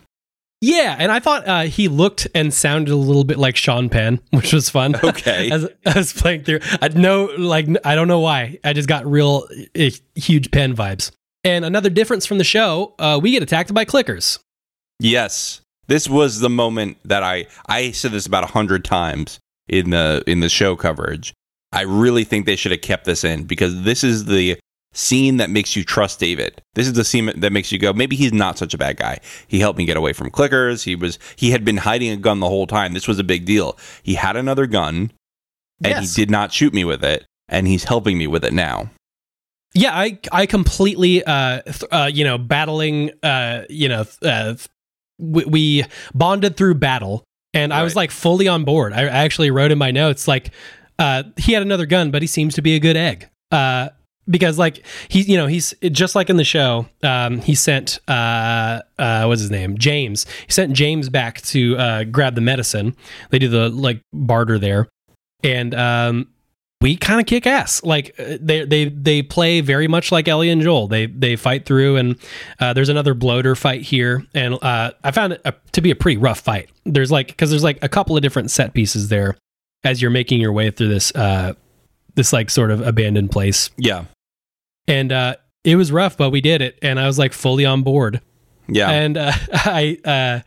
[0.63, 4.21] Yeah, and I thought uh, he looked and sounded a little bit like Sean Penn,
[4.31, 4.97] which was fun.
[4.97, 8.89] Okay, as I was playing through, I know, like I don't know why, I just
[8.89, 9.47] got real
[9.79, 11.11] uh, huge Penn vibes.
[11.45, 14.41] And another difference from the show, uh, we get attacked by clickers.
[14.99, 19.39] Yes, this was the moment that I I said this about a hundred times
[19.69, 21.35] in the in the show coverage.
[21.73, 24.59] I really think they should have kept this in because this is the
[24.97, 26.63] scene that makes you trust David.
[26.75, 29.21] This is the scene that makes you go, maybe he's not such a bad guy.
[29.47, 30.85] He helped me get away from clickers.
[30.85, 32.93] He was he had been hiding a gun the whole time.
[32.95, 33.79] This was a big deal.
[34.03, 35.13] He had another gun
[35.85, 36.17] and yes.
[36.17, 38.91] he did not shoot me with it and he's helping me with it now.
[39.75, 44.55] Yeah, I I completely uh, th- uh you know battling uh you know uh
[45.19, 48.93] we, we bonded through battle And I was like fully on board.
[48.93, 50.53] I I actually wrote in my notes like
[50.99, 53.29] uh, he had another gun, but he seems to be a good egg.
[53.51, 53.91] Uh,
[54.29, 56.87] because like he, you know, he's just like in the show.
[57.03, 60.27] Um, he sent uh, uh, what's his name, James.
[60.47, 62.97] He sent James back to uh, grab the medicine.
[63.31, 64.89] They do the like barter there,
[65.43, 66.29] and um,
[66.81, 67.83] we kind of kick ass.
[67.85, 70.89] Like uh, they they they play very much like Ellie and Joel.
[70.89, 72.17] They they fight through, and
[72.61, 75.97] uh, there's another bloater fight here, and uh, I found it uh to be a
[75.97, 76.71] pretty rough fight.
[76.85, 79.37] There's like because there's like a couple of different set pieces there
[79.85, 81.13] as you're making your way through this
[82.17, 84.07] this like sort of abandoned place, Yeah.
[84.89, 87.83] And uh, it was rough, but we did it, and I was like fully on
[87.83, 88.21] board.
[88.69, 88.91] Yeah.
[88.91, 90.41] And uh, I, uh,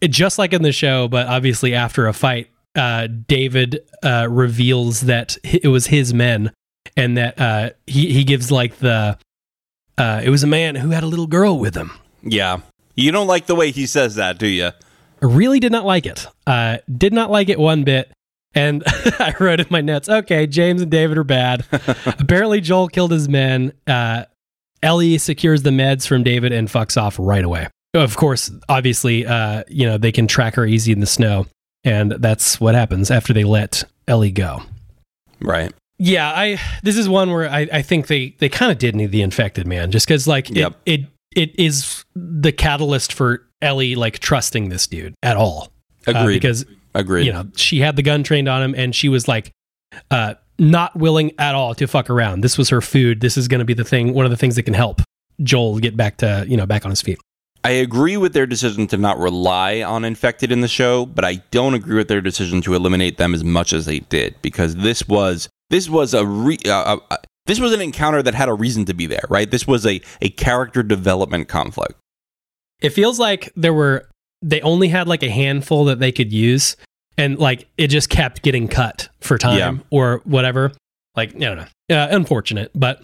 [0.00, 5.02] it, just like in the show, but obviously after a fight, uh, David uh, reveals
[5.02, 6.52] that it was his men,
[6.96, 9.18] and that uh, he he gives like the
[9.96, 11.92] uh, it was a man who had a little girl with him.
[12.22, 12.60] yeah.
[12.94, 14.66] You don't like the way he says that, do you?
[14.66, 14.72] I
[15.22, 16.26] really did not like it.
[16.48, 18.10] Uh, did not like it one bit.
[18.54, 21.64] And I wrote in my notes, okay, James and David are bad.
[22.06, 23.72] Apparently, Joel killed his men.
[23.86, 24.24] Uh,
[24.82, 27.68] Ellie secures the meds from David and fucks off right away.
[27.94, 31.46] Of course, obviously, uh, you know, they can track her easy in the snow.
[31.84, 34.62] And that's what happens after they let Ellie go.
[35.40, 35.72] Right.
[36.00, 39.10] Yeah, I this is one where I, I think they they kind of did need
[39.10, 40.74] the infected man just because like Yep.
[40.86, 45.72] it, it it is the catalyst for Ellie like trusting this dude at all.
[46.06, 46.34] Uh, Agreed.
[46.34, 46.64] because
[46.98, 47.26] Agreed.
[47.26, 49.52] you know she had the gun trained on him and she was like
[50.10, 52.40] uh not willing at all to fuck around.
[52.40, 53.20] This was her food.
[53.20, 54.12] This is going to be the thing.
[54.12, 55.00] One of the things that can help
[55.42, 57.18] Joel get back to you know back on his feet.
[57.64, 61.36] I agree with their decision to not rely on infected in the show, but I
[61.50, 65.06] don't agree with their decision to eliminate them as much as they did because this
[65.08, 68.54] was this was a re, uh, uh, uh, this was an encounter that had a
[68.54, 69.50] reason to be there, right?
[69.50, 71.94] This was a a character development conflict.
[72.80, 74.08] It feels like there were
[74.40, 76.76] they only had like a handful that they could use
[77.18, 79.74] and like it just kept getting cut for time Yeah.
[79.90, 80.72] or whatever.
[81.16, 81.66] Like, I don't know.
[81.96, 83.02] Uh, unfortunate, but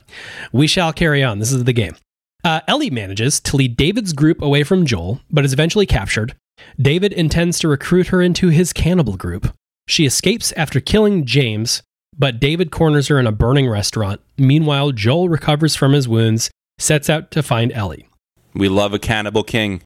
[0.52, 1.38] we shall carry on.
[1.40, 1.96] This is the game.
[2.44, 6.34] Uh, Ellie manages to lead David's group away from Joel, but is eventually captured.
[6.80, 9.52] David intends to recruit her into his cannibal group.
[9.88, 11.82] She escapes after killing James,
[12.16, 14.20] but David corners her in a burning restaurant.
[14.38, 18.06] Meanwhile, Joel recovers from his wounds, sets out to find Ellie.
[18.54, 19.82] We love a cannibal king.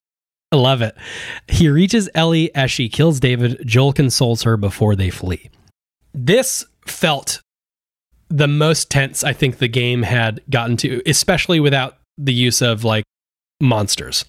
[0.51, 0.95] I love it.
[1.49, 3.61] He reaches Ellie as she kills David.
[3.67, 5.51] Joel consoles her before they flee.
[6.15, 7.43] This felt
[8.31, 12.83] the most tense I think the game had gotten to, especially without the use of
[12.85, 13.05] like
[13.61, 14.25] monsters.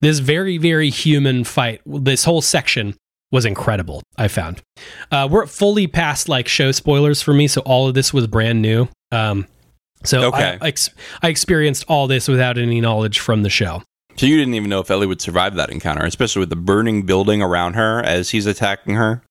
[0.00, 2.94] This very, very human fight, this whole section
[3.32, 4.62] was incredible, I found.
[5.10, 8.62] Uh, we're fully past like show spoilers for me, so all of this was brand
[8.62, 8.88] new.
[9.10, 9.46] Um,
[10.04, 10.56] so Okay.
[10.60, 10.90] I, I, ex-
[11.20, 13.82] I experienced all this without any knowledge from the show.
[14.18, 17.02] So you didn't even know if Ellie would survive that encounter, especially with the burning
[17.02, 19.22] building around her as he's attacking her.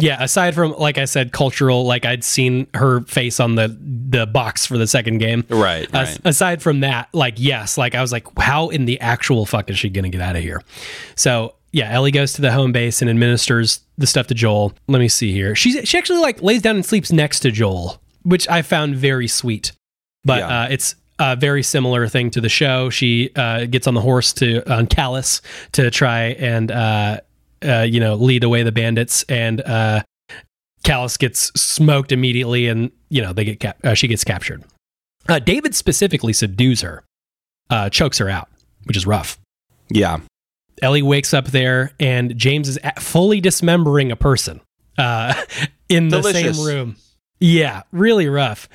[0.00, 4.26] Yeah, aside from like I said, cultural, like I'd seen her face on the the
[4.26, 5.44] box for the second game.
[5.48, 6.18] Right, right.
[6.24, 9.78] aside from that, like yes, like I was like, how in the actual fuck is
[9.78, 10.62] she gonna get out of here?
[11.16, 14.72] So yeah, Ellie goes to the home base and administers the stuff to Joel.
[14.86, 15.56] Let me see here.
[15.56, 19.26] She's she actually like lays down and sleeps next to Joel, which I found very
[19.26, 19.72] sweet.
[20.24, 20.60] But Yeah.
[20.62, 22.90] uh, it's a very similar thing to the show.
[22.90, 27.20] She uh, gets on the horse to on Callus to try and uh,
[27.66, 30.02] uh, you know lead away the bandits, and uh,
[30.84, 34.62] Callus gets smoked immediately, and you know they get cap- uh, she gets captured.
[35.28, 37.04] Uh, David specifically subdues her,
[37.70, 38.48] uh, chokes her out,
[38.84, 39.38] which is rough.
[39.90, 40.20] Yeah.
[40.80, 44.60] Ellie wakes up there, and James is fully dismembering a person
[44.96, 45.34] uh,
[45.88, 46.56] in the Delicious.
[46.56, 46.96] same room.
[47.40, 48.68] Yeah, really rough.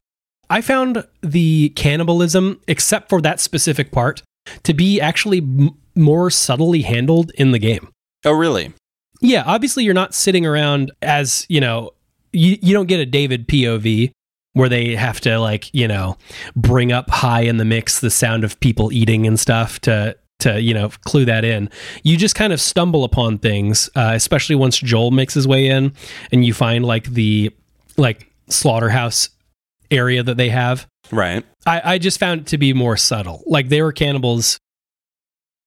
[0.53, 4.21] I found the cannibalism, except for that specific part,
[4.61, 7.89] to be actually m- more subtly handled in the game.
[8.23, 8.71] Oh, really?
[9.19, 11.93] Yeah, obviously you're not sitting around as, you know,
[12.33, 14.11] you, you don't get a David POV
[14.53, 16.17] where they have to like, you know,
[16.55, 20.61] bring up high in the mix the sound of people eating and stuff to to,
[20.61, 21.67] you know, clue that in.
[22.03, 25.93] You just kind of stumble upon things, uh, especially once Joel makes his way in
[26.31, 27.49] and you find like the
[27.97, 29.29] like slaughterhouse
[29.93, 30.87] area that they have.
[31.11, 31.45] Right.
[31.65, 33.43] I, I just found it to be more subtle.
[33.45, 34.57] Like they were cannibals,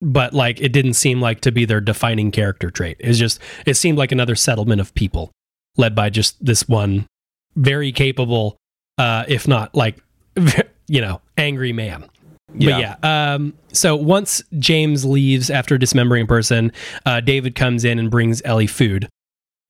[0.01, 2.97] but like it didn't seem like to be their defining character trait.
[3.01, 5.33] It's just it seemed like another settlement of people
[5.77, 7.07] led by just this one
[7.55, 8.57] very capable,
[8.99, 10.03] uh, if not like
[10.89, 12.09] you know, angry man.
[12.55, 12.71] Yeah.
[12.71, 16.73] But yeah, um, so once James leaves after dismembering a person,
[17.05, 19.09] uh, David comes in and brings Ellie food.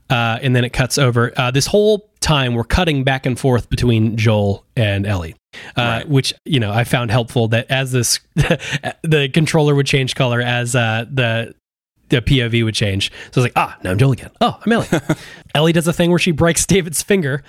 [0.09, 1.32] Uh, and then it cuts over.
[1.36, 5.34] Uh, this whole time, we're cutting back and forth between Joel and Ellie,
[5.76, 6.09] uh, Right.
[6.09, 7.48] which you know I found helpful.
[7.48, 11.54] That as this, the controller would change color as uh, the
[12.09, 13.11] the POV would change.
[13.32, 14.30] So I was like, ah, now I'm Joel again.
[14.40, 14.86] Oh, I'm Ellie.
[15.57, 17.42] Ellie does a thing where she breaks David's finger.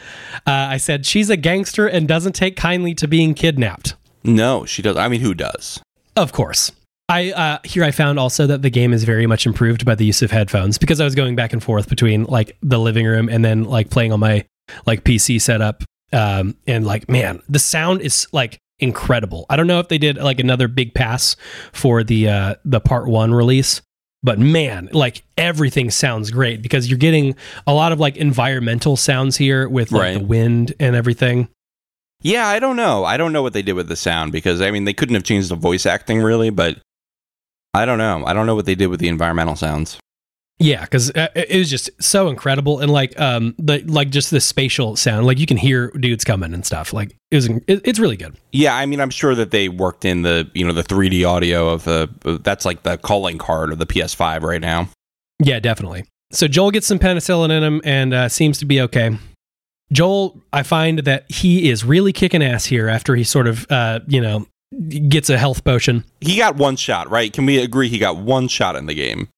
[0.48, 3.94] Uh, I said she's a gangster and doesn't take kindly to being kidnapped.
[4.24, 4.98] No, she does.
[4.98, 5.80] I mean, who does?
[6.16, 6.72] Of course.
[7.10, 10.06] I uh, here I found also that the game is very much improved by the
[10.06, 13.30] use of headphones because I was going back and forth between like the living room
[13.30, 14.46] and then like playing on my
[14.86, 15.84] like PC setup.
[16.12, 19.46] Um, and like man, the sound is like incredible.
[19.50, 21.36] I don't know if they did like another big pass
[21.72, 23.82] for the uh, the part one release,
[24.22, 27.36] but man, like everything sounds great because you're getting
[27.66, 30.14] a lot of like environmental sounds here with like Right.
[30.20, 31.48] the wind and everything.
[32.22, 33.06] Yeah, I don't know.
[33.06, 35.24] I don't know what they did with the sound because I mean they couldn't have
[35.24, 36.80] changed the voice acting really, but
[37.74, 38.24] I don't know.
[38.26, 39.98] I don't know what they did with the environmental sounds.
[40.60, 44.42] Yeah, because it it was just so incredible, and like um, the like just the
[44.42, 46.94] spatial sound, like you can hear dudes coming and stuff.
[46.94, 48.36] Like it was, it's really good.
[48.52, 51.70] Yeah, I mean I'm sure that they worked in the you know the 3D audio
[51.70, 54.90] of the that's like the calling card of the PS5 right now.
[55.40, 56.06] Yeah, definitely.
[56.32, 59.16] So Joel gets some penicillin in him and uh, seems to be okay.
[59.92, 64.02] Joel, I find that he is really kicking ass here after he sort of, uh,
[64.08, 64.46] you know,
[65.10, 66.04] gets a health potion.
[66.22, 67.32] He got one shot, right?
[67.32, 69.30] Can we agree he got one shot in the game?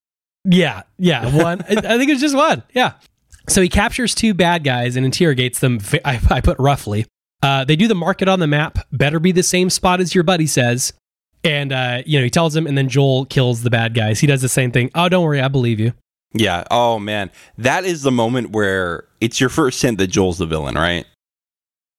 [0.45, 1.61] Yeah, yeah, one.
[1.63, 2.63] I I think it's just one.
[2.73, 2.93] Yeah.
[3.47, 5.79] So he captures two bad guys and interrogates them.
[6.05, 7.05] I put roughly.
[7.41, 8.79] Uh, they do the market on the map.
[8.91, 10.93] Better be the same spot as your buddy says.
[11.43, 14.19] And uh, you know he tells him, and then Joel kills the bad guys.
[14.19, 14.91] He does the same thing.
[14.93, 15.93] Oh, don't worry, I believe you.
[16.33, 16.65] Yeah.
[16.69, 20.75] Oh man, that is the moment where it's your first hint that Joel's the villain,
[20.75, 21.05] right?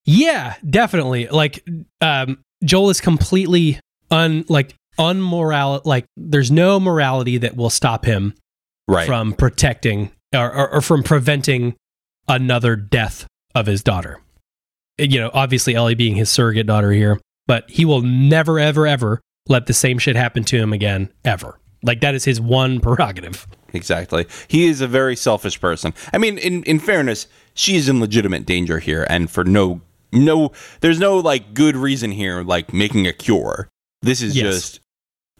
[0.04, 1.28] Yeah, definitely.
[1.28, 1.64] Like
[2.00, 3.78] um Joel is completely
[4.10, 8.34] un like unmoral like there's no morality that will stop him
[8.88, 9.06] Right.
[9.06, 11.76] from protecting or, or, or from preventing
[12.26, 14.20] another death of his daughter.
[15.00, 18.86] Uh, you know, obviously Ellie being his surrogate daughter here, but he will never ever
[18.88, 21.58] ever let the same shit happen to him again ever.
[21.84, 23.46] Like that is his one prerogative.
[23.72, 24.26] Exactly.
[24.48, 25.94] He is a very selfish person.
[26.12, 29.80] I mean, in in fairness, she is in legitimate danger here, and for no
[30.12, 33.68] no, there's no like good reason here, like making a cure.
[34.02, 34.44] This is Yes.
[34.44, 34.80] just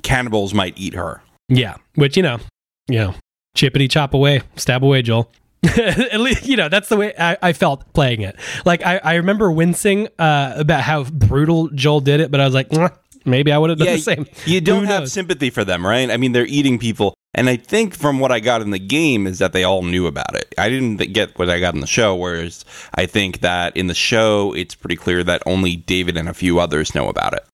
[0.03, 1.23] cannibals might eat her.
[1.49, 2.39] Yeah, which you know,
[2.89, 3.15] you know,
[3.57, 5.31] chippity chop away, stab away, Joel.
[5.65, 8.37] At least you know that's the way I, I felt playing it.
[8.65, 12.55] Like I, I remember wincing uh, about how brutal Joel did it, but I was
[12.55, 12.69] like,
[13.27, 14.27] maybe I would have done Yeah, the same.
[14.47, 16.11] You don't have sympathy for them, right?
[16.11, 19.27] I mean, they're eating people, and I think from what I got in the game
[19.27, 20.55] is that they all knew about it.
[20.59, 22.65] I didn't get what I got in the show, whereas
[22.95, 26.59] I think that in the show it's pretty clear that only David and a few
[26.59, 27.45] others know about it.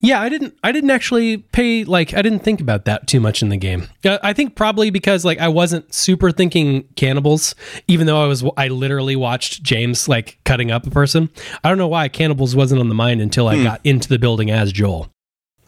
[0.00, 0.56] Yeah, I didn't.
[0.62, 3.88] I didn't actually pay like I didn't think about that too much in the game.
[4.04, 7.56] Uh, I think probably because like I wasn't super thinking cannibals,
[7.88, 8.44] even though I was.
[8.56, 11.30] I literally watched James like cutting up a person.
[11.64, 14.52] I don't know why cannibals wasn't on the mind until I got into the building
[14.52, 15.10] as Joel.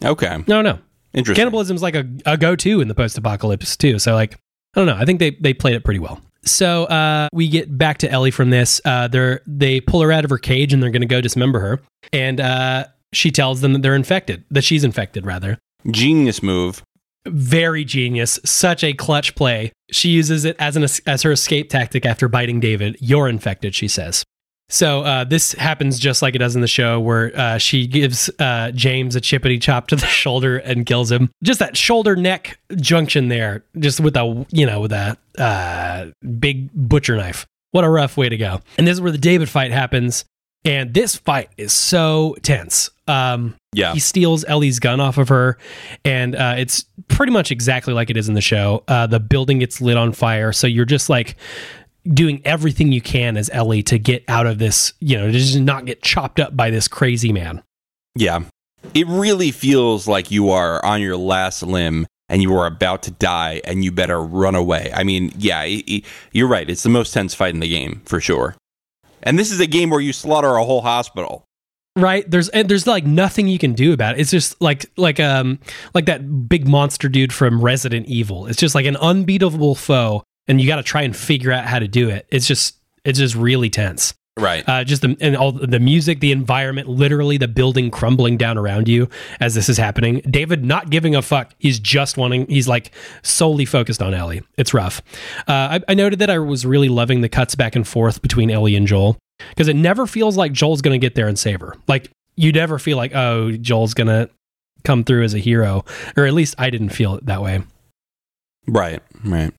[0.03, 0.79] Okay, No, no,
[1.13, 1.41] interesting.
[1.41, 3.99] cannibalism's like a, a go-to in the post-apocalypse too.
[3.99, 4.35] So like
[4.75, 4.95] i don't know.
[4.95, 6.21] I think they, they played it pretty well.
[6.43, 8.81] So uh, we get back to ellie from this.
[8.85, 11.59] Uh, they're they pull her out of her cage and they're going to go dismember
[11.59, 11.81] her.
[12.13, 15.59] And uh, she tells them that they're infected that she's infected rather.
[15.89, 16.81] Genius move.
[17.27, 18.39] very genius.
[18.43, 19.71] Such a clutch play.
[19.91, 22.97] She uses it as an as her escape tactic after biting david.
[22.99, 24.23] You're infected she says
[24.71, 28.29] so uh, this happens just like it does in the show, where uh, she gives
[28.39, 31.29] uh, James a chippity chop to the shoulder and kills him.
[31.43, 36.05] Just that shoulder neck junction there, just with a you know with a uh,
[36.39, 37.45] big butcher knife.
[37.71, 38.61] What a rough way to go.
[38.77, 40.25] And this is where the David fight happens,
[40.65, 42.89] and this fight is so tense.
[43.07, 43.93] Um, Yeah.
[43.93, 45.57] he steals Ellie's gun off of her,
[46.05, 48.83] and uh, it's pretty much exactly like it is in the show.
[48.87, 51.35] Uh, the building gets lit on fire, so you're just like
[52.05, 55.59] doing everything you can as Ellie to get out of this, you know, to just
[55.59, 57.63] not get chopped up by this crazy man.
[58.15, 58.41] Yeah.
[58.93, 63.11] It really feels like you are on your last limb and you are about to
[63.11, 64.91] die and you better run away.
[64.93, 66.69] I mean, yeah, i i you're right.
[66.69, 68.55] It's the most tense fight in the game for sure.
[69.21, 71.45] And this is a game where you slaughter a whole hospital.
[71.97, 72.29] Right?
[72.29, 74.21] There's and there's like nothing you can do about it.
[74.21, 75.59] It's just like like um
[75.93, 78.47] like that big monster dude from Resident Evil.
[78.47, 81.79] It's just like an unbeatable foe and you got to try and figure out how
[81.79, 82.27] to do it.
[82.29, 82.75] It's just
[83.05, 84.13] it's just really tense.
[84.37, 84.67] Right.
[84.67, 88.89] uh, just the and all the music, the environment, literally the building crumbling down around
[88.89, 89.07] you
[89.39, 90.21] as this is happening.
[90.29, 91.53] David not giving a fuck.
[91.57, 92.47] He's just wanting.
[92.47, 92.91] He's like
[93.21, 94.41] solely focused on Ellie.
[94.57, 95.01] It's rough.
[95.47, 98.51] Uh, I, I noted that I was really loving the cuts back and forth between
[98.51, 99.17] Ellie and Joel
[99.49, 101.75] because it never feels like Joel's going to get there and save her.
[101.87, 104.29] Like you never feel like oh Joel's going to
[104.83, 105.85] come through as a hero,
[106.17, 107.61] or at least I didn't feel it that way.
[108.67, 109.01] right.
[109.23, 109.53] Right.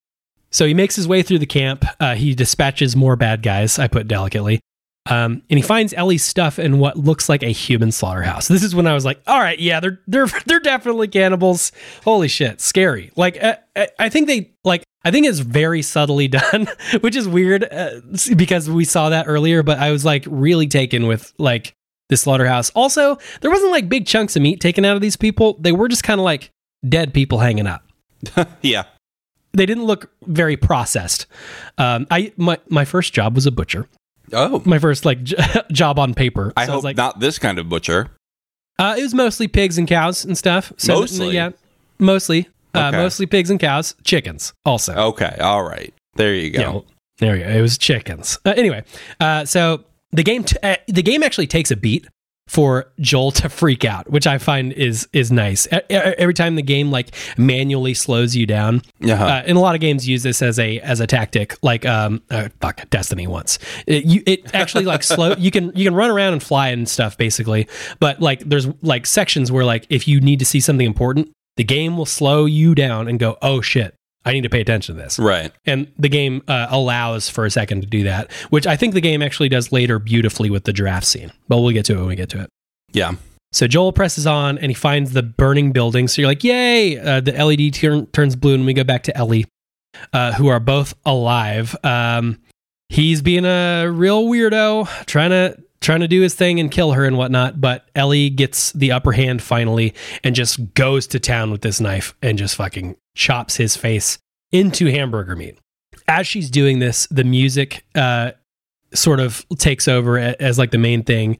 [0.52, 1.84] So he makes his way through the camp.
[1.98, 4.60] Uh, he dispatches more bad guys, I put delicately.
[5.06, 8.46] Um, and he finds Ellie's stuff in what looks like a human slaughterhouse.
[8.46, 11.72] This is when I was like, "All right, yeah, they're they're they're definitely cannibals.
[12.04, 16.68] Holy shit, scary!" Like, I, I think they like I think it's very subtly done,
[17.00, 18.00] which is weird uh,
[18.36, 19.64] because we saw that earlier.
[19.64, 21.74] But I was like really taken with like
[22.08, 22.70] the slaughterhouse.
[22.70, 25.56] Also, there wasn't like big chunks of meat taken out of these people.
[25.58, 26.50] They were just kind of like
[26.88, 27.84] dead people hanging up.
[28.62, 28.84] yeah.
[29.52, 31.26] They didn't look very processed.
[31.78, 33.86] Um, I my my first job was a butcher.
[34.32, 35.36] Oh, My first like j-
[35.72, 36.52] job on paper.
[36.56, 38.10] I So hope was like, not this kind of butcher.
[38.78, 40.72] Uh, it was mostly pigs and cows and stuff.
[40.78, 41.34] So, Mostly?
[41.34, 41.50] yeah,
[41.98, 44.94] mostly, uh, mostly pigs and cows, chickens also.
[44.94, 45.92] Okay, all right.
[46.14, 46.60] There you go.
[46.60, 46.84] Yeah, well,
[47.18, 47.50] there you go.
[47.50, 48.38] It was chickens.
[48.46, 48.84] Uh, anyway,
[49.20, 52.06] uh, so the game t- uh, the game actually takes a beat
[52.52, 55.66] for Joel to freak out, which I find is is nice.
[55.88, 59.24] Every time the game like manually slows you down, Uh-huh.
[59.24, 62.22] uh, and a lot of games use this as a as a tactic, like um,
[62.30, 63.58] uh, fuck Destiny once.
[63.86, 65.34] It, you, it actually like slow.
[65.38, 67.68] You can you can run around and fly and stuff basically,
[68.00, 71.64] but like there's like sections where like if you need to see something important, the
[71.64, 73.94] game will slow you down and go, oh shit,
[74.24, 75.52] I need to pay attention to this right.
[75.66, 79.00] and the game uh, allows for a second to do that, which I think the
[79.00, 81.32] game actually does later beautifully with the giraffe scene.
[81.48, 82.48] But we'll get to it when we get to it.
[82.92, 83.12] Yeah.
[83.52, 86.08] So Joel presses on and he finds the burning building.
[86.08, 86.98] So you're like, yay!
[86.98, 89.46] Uh, the LED turn, turns blue, and we go back to Ellie,
[90.12, 91.76] uh, who are both alive.
[91.84, 92.40] Um,
[92.88, 97.04] he's being a real weirdo, trying to trying to do his thing and kill her
[97.04, 97.60] and whatnot.
[97.60, 99.92] But Ellie gets the upper hand finally
[100.24, 104.18] and just goes to town with this knife and just fucking chops his face
[104.50, 105.58] into hamburger meat.
[106.08, 108.32] As she's doing this, the music uh,
[108.94, 111.38] sort of takes over as like the main thing,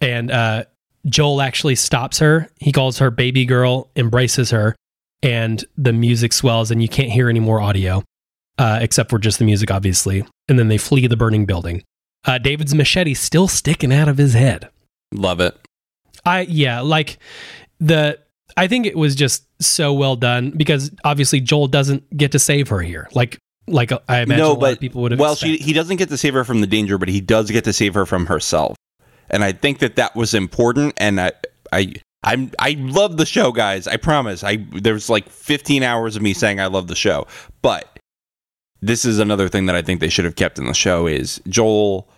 [0.00, 0.64] and uh,
[1.06, 2.48] Joel actually stops her.
[2.60, 4.76] He calls her baby girl, embraces her,
[5.22, 8.02] and the music swells, and you can't hear any more audio,
[8.58, 10.24] uh, except for just the music, obviously.
[10.48, 11.82] And then they flee the burning building.
[12.24, 14.68] Uh, David's machete still sticking out of his head.
[15.12, 15.56] Love it.
[16.24, 17.18] I yeah, like
[17.78, 18.18] the
[18.56, 22.68] I think it was just so well done because obviously Joel doesn't get to save
[22.68, 23.08] her here.
[23.14, 25.20] Like like I imagine no, a lot but of people would have.
[25.20, 27.64] well, she he doesn't get to save her from the danger, but he does get
[27.64, 28.76] to save her from herself.
[29.30, 30.94] And I think that that was important.
[30.96, 31.32] And I,
[31.72, 31.94] I,
[32.24, 33.86] I'm, I love the show, guys.
[33.86, 34.44] I promise.
[34.44, 37.26] I there's like 15 hours of me saying I love the show,
[37.62, 37.89] but
[38.80, 41.40] this is another thing that I think they should have kept in the show is
[41.48, 42.08] Joel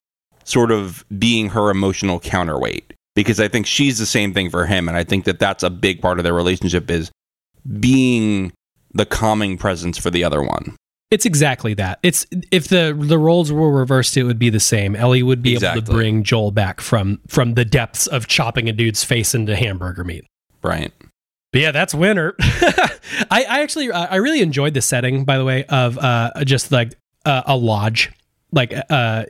[0.44, 4.88] sort of being her emotional counterweight because I think she's the same thing for him,
[4.88, 7.10] and I think that that's a big part of their relationship is
[7.78, 8.52] being
[8.92, 10.76] the calming presence for the other one.
[11.10, 11.98] It's exactly that.
[12.02, 14.96] It's if the the roles were reversed, it would be the same.
[14.96, 18.72] Ellie would be able to bring Joel back from from the depths of chopping a
[18.72, 20.24] dude's face into hamburger meat.
[20.62, 20.92] Right.
[21.52, 22.34] But yeah, that's winter.
[22.40, 26.94] I, I actually I really enjoyed the setting, by the way, of uh just like
[27.24, 28.10] uh, a lodge,
[28.52, 29.26] like uh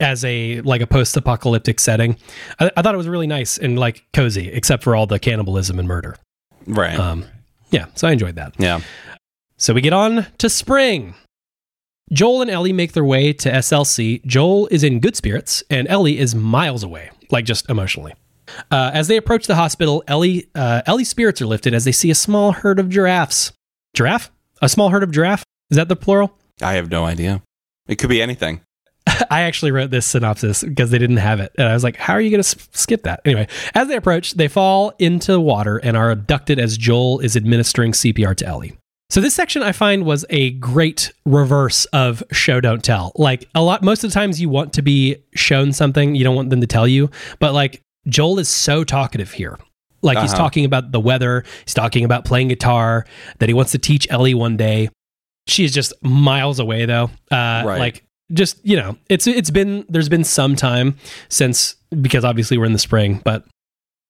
[0.00, 2.16] as a like a post apocalyptic setting.
[2.58, 5.78] I, I thought it was really nice and like cozy, except for all the cannibalism
[5.78, 6.16] and murder.
[6.66, 6.98] Right.
[6.98, 7.24] Um,
[7.70, 8.54] yeah, so I enjoyed that.
[8.58, 8.80] yeah.
[9.56, 11.14] So we get on to spring.
[12.12, 14.24] Joel and Ellie make their way to SLC.
[14.24, 18.14] Joel is in good spirits, and Ellie is miles away, like just emotionally.
[18.70, 22.10] Uh, as they approach the hospital, Ellie uh, Ellie's spirits are lifted as they see
[22.10, 23.52] a small herd of giraffes.
[23.94, 24.30] Giraffe?
[24.62, 25.44] A small herd of giraffe?
[25.70, 26.36] Is that the plural?
[26.62, 27.42] I have no idea.
[27.88, 28.60] It could be anything.
[29.30, 31.52] I actually wrote this synopsis because they didn't have it.
[31.56, 33.20] And I was like, how are you going to skip that?
[33.24, 37.92] Anyway, as they approach, they fall into water and are abducted as Joel is administering
[37.92, 38.76] CPR to Ellie.
[39.08, 43.10] So this section I find was a great reverse of show don't tell.
[43.16, 46.36] Like a lot most of the times you want to be shown something, you don't
[46.36, 49.58] want them to tell you, but like Joel is so talkative here.
[50.02, 50.42] Like he's Uh-huh.
[50.42, 53.04] talking about the weather, he's talking about playing guitar,
[53.38, 54.88] that he wants to teach Ellie one day.
[55.46, 57.10] She's just miles away though.
[57.30, 57.78] Uh Right.
[57.78, 60.96] like just, you know, it's it's been there's been some time
[61.28, 63.44] since because obviously we're in the spring, but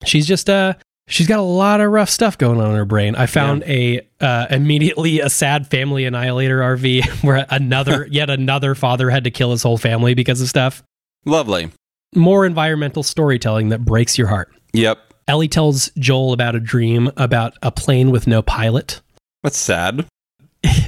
[0.04, 0.74] she's just uh
[1.08, 3.16] she's got a lot of rough stuff going on in her brain.
[3.16, 9.10] I found a uh, immediately a sad family annihilator RV where another yet another father
[9.10, 10.82] had to kill his whole family because of stuff.
[11.24, 11.70] Lovely.
[12.14, 14.52] More environmental storytelling that breaks your heart.
[14.72, 14.98] Yep.
[15.28, 19.00] Ellie tells Joel about a dream about a plane with no pilot.
[19.42, 20.06] That's sad.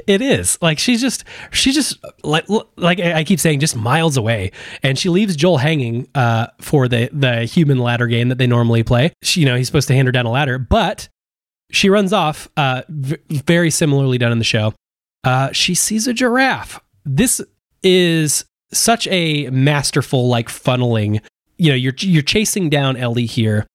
[0.06, 2.44] It is like she's just she's just like
[2.76, 4.50] like I keep saying just miles away,
[4.82, 8.82] and she leaves Joel hanging uh, for the the human ladder game that they normally
[8.82, 9.12] play.
[9.22, 11.08] She, you know he's supposed to hand her down a ladder, but
[11.70, 12.48] she runs off.
[12.56, 14.74] Uh, v- very similarly done in the show.
[15.24, 16.80] Uh, she sees a giraffe.
[17.04, 17.40] This
[17.84, 21.20] is such a masterful like funneling.
[21.58, 23.66] You know you're you're chasing down Ellie here.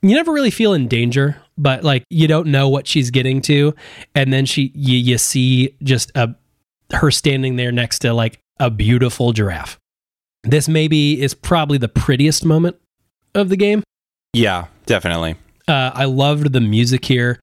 [0.00, 3.74] You never really feel in danger, but like you don't know what she's getting to,
[4.14, 6.34] and then she you, you see just a
[6.92, 9.78] her standing there next to like a beautiful giraffe.
[10.44, 12.76] This maybe is probably the prettiest moment
[13.34, 13.82] of the game.
[14.32, 15.36] Yeah, definitely.
[15.66, 17.40] Uh, I loved the music here,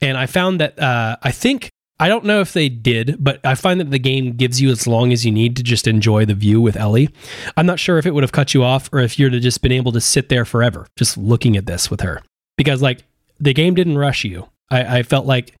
[0.00, 3.54] and I found that uh, I think I don't know if they did, but I
[3.54, 6.34] find that the game gives you as long as you need to just enjoy the
[6.34, 7.08] view with Ellie.
[7.56, 9.62] I'm not sure if it would have cut you off or if you'd have just
[9.62, 12.22] been able to sit there forever just looking at this with her.
[12.58, 13.04] Because, like,
[13.40, 14.48] the game didn't rush you.
[14.70, 15.54] I, I felt like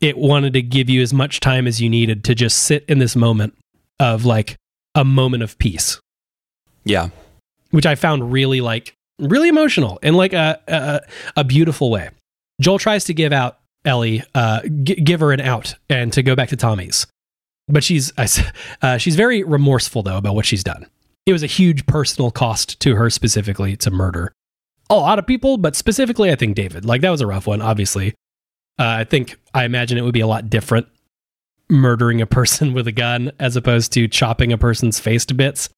[0.00, 2.98] it wanted to give you as much time as you needed to just sit in
[3.00, 3.54] this moment
[3.98, 4.56] of, like,
[4.94, 6.00] a moment of peace,
[6.84, 7.10] Yeah.
[7.70, 11.00] which I found really, like, really emotional in, like, a, a,
[11.40, 12.10] a beautiful way.
[12.60, 16.34] Joel tries to give out Ellie, uh, g- give her an out and to go
[16.36, 17.06] back to Tommy's.
[17.68, 18.12] But she's
[18.82, 20.86] uh, she's very remorseful though about what she's done.
[21.26, 24.32] It was a huge personal cost to her specifically to murder
[24.90, 26.84] a lot of people, but specifically I think David.
[26.84, 27.62] Like that was a rough one.
[27.62, 28.08] Obviously,
[28.78, 30.88] uh, I think I imagine it would be a lot different
[31.70, 35.70] murdering a person with a gun as opposed to chopping a person's face to bits.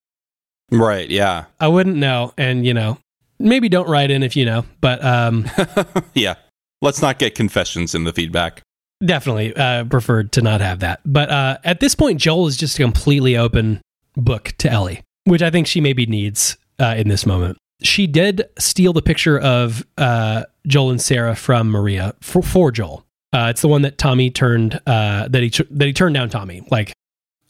[0.71, 1.09] Right.
[1.11, 1.45] Yeah.
[1.61, 2.99] I wouldn't know, and you know,
[3.39, 5.45] maybe don't write in if you know, but um,
[6.15, 6.37] yeah.
[6.83, 8.61] Let's not get confessions in the feedback.
[9.05, 11.01] Definitely uh, preferred to not have that.
[11.07, 13.81] But uh, at this point, Joel is just a completely open
[14.17, 17.57] book to Ellie, which I think she maybe needs uh, in this moment.
[17.83, 23.07] She did steal the picture of uh, Joel and Sarah from Maria for, for Joel.
[23.33, 26.67] Uh, it's the one that Tommy turned uh, that he that he turned down Tommy.
[26.71, 26.93] Like,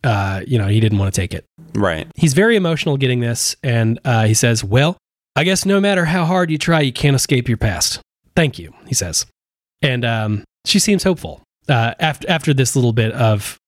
[0.05, 1.45] uh, you know, he didn't want to take it.
[1.75, 2.07] Right.
[2.15, 4.97] He's very emotional getting this, and uh, he says, "Well,
[5.35, 8.01] I guess no matter how hard you try, you can't escape your past."
[8.35, 9.27] Thank you, he says,
[9.83, 13.59] and um, she seems hopeful uh, after after this little bit of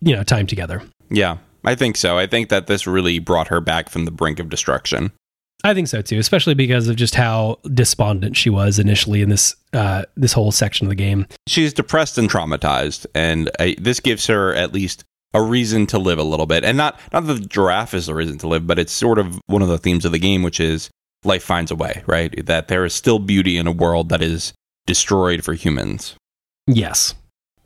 [0.00, 0.82] you know time together.
[1.10, 1.38] Yeah.
[1.64, 2.18] I think so.
[2.18, 5.12] I think that this really brought her back from the brink of destruction.
[5.64, 9.54] I think so too, especially because of just how despondent she was initially in this
[9.72, 11.26] uh, this whole section of the game.
[11.46, 15.04] She's depressed and traumatized, and uh, this gives her at least
[15.34, 16.64] a reason to live a little bit.
[16.64, 19.40] And not not that the giraffe is a reason to live, but it's sort of
[19.46, 20.90] one of the themes of the game, which is
[21.24, 22.44] life finds a way, right?
[22.46, 24.52] That there is still beauty in a world that is
[24.86, 26.14] destroyed for humans.
[26.66, 27.14] Yes,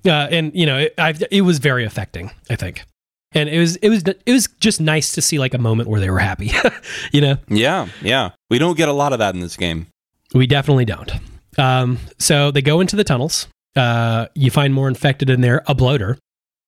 [0.05, 0.95] uh, and you know it,
[1.31, 2.31] it was very affecting.
[2.49, 2.85] I think,
[3.33, 6.01] and it was it was it was just nice to see like a moment where
[6.01, 6.53] they were happy.
[7.13, 8.31] you know, Yeah, yeah.
[8.51, 9.87] We don't get a lot of that in this game.
[10.35, 11.13] We definitely don't.
[11.59, 13.49] Um, so they go into the tunnels.
[13.75, 16.19] Uh, you find more infected in there, a bloater.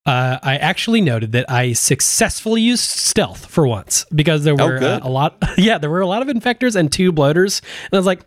[0.09, 4.79] Uh, I actually noted that I successfully used stealth for once because there Oh, were
[4.79, 5.37] uh, a lot.
[5.59, 8.21] Yeah, there were a lot of infectors and two bloaters, and I was like,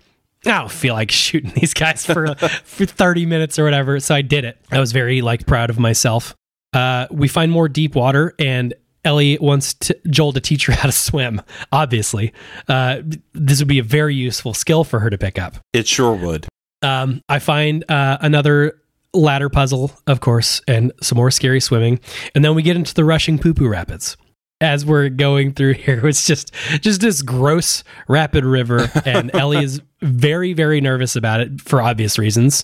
[0.45, 3.99] I don't feel like shooting these guys for for thirty minutes or whatever.
[3.99, 4.57] So I did it.
[4.71, 6.35] I was very like proud of myself.
[6.73, 8.73] Uh, we find more deep water, and
[9.03, 11.41] Ellie wants to, Joel to teach her how to swim.
[11.71, 12.31] Obviously,
[12.67, 13.01] uh,
[13.33, 15.55] this would be a very useful skill for her to pick up.
[15.73, 16.47] It sure would.
[16.83, 18.80] Um, I find uh, another
[19.13, 21.99] ladder puzzle, of course, and some more scary swimming,
[22.33, 24.17] and then we get into the rushing poo poo rapids.
[24.59, 29.81] As we're going through here, it's just just this gross rapid river, and Ellie is
[30.01, 32.63] very very nervous about it for obvious reasons.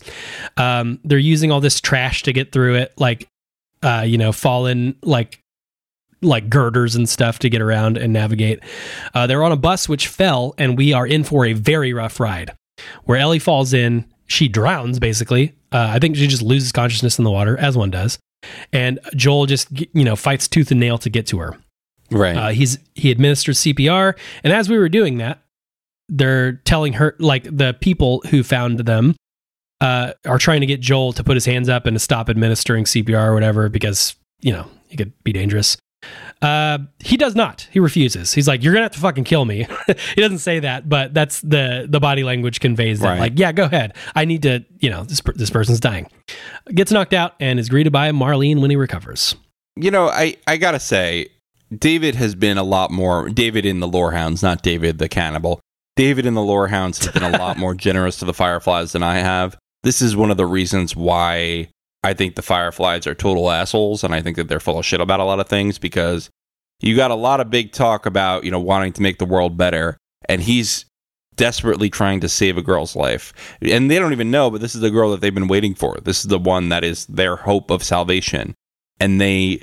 [0.58, 3.28] Um, they're using all this trash to get through it, like
[3.84, 5.42] uh, you know, fallen like
[6.22, 8.60] like girders and stuff to get around and navigate.
[9.14, 12.20] Uh, they're on a bus which fell, and we are in for a very rough
[12.20, 12.52] ride
[13.06, 14.06] where Ellie falls in.
[14.30, 15.57] She drowns basically.
[15.72, 18.20] Uh, I think she just loses consciousness in the water, as one does.
[18.72, 21.58] And Joel just you know fights tooth and nail to get to her.
[22.12, 22.36] Right.
[22.36, 25.42] Uh, he's he administers CPR, and as we were doing that,
[26.10, 29.16] they're telling her like the people who found them
[29.82, 32.86] uh, are trying to get Joel to put his hands up and to stop administering
[32.86, 35.78] CPR or whatever because you know he could be dangerous.
[36.42, 37.68] Uh, he does not.
[37.72, 38.34] He refuses.
[38.34, 39.68] He's like, "You're gonna have to fucking kill me."
[40.16, 43.08] he doesn't say that, but that's the the body language conveys that.
[43.08, 43.20] Right.
[43.20, 43.96] Like, yeah, go ahead.
[44.16, 44.64] I need to.
[44.80, 46.08] You know, this this person's dying.
[46.74, 49.36] Gets knocked out and is greeted by Marlene when he recovers.
[49.76, 51.28] you know, I, I gotta say,
[51.76, 55.60] David has been a lot more David in the Lorehounds, not David the cannibal.
[55.96, 59.16] David in the Lorehounds has been a lot more generous to the Fireflies than I
[59.18, 59.58] have.
[59.82, 61.70] This is one of the reasons why
[62.04, 65.02] I think the Fireflies are total assholes, and I think that they're full of shit
[65.02, 66.30] about a lot of things because
[66.80, 69.58] you got a lot of big talk about you know wanting to make the world
[69.58, 69.98] better,
[70.30, 70.86] and he's
[71.36, 74.82] desperately trying to save a girl's life, and they don't even know, but this is
[74.82, 75.98] the girl that they've been waiting for.
[76.04, 78.54] This is the one that is their hope of salvation,
[79.00, 79.62] and they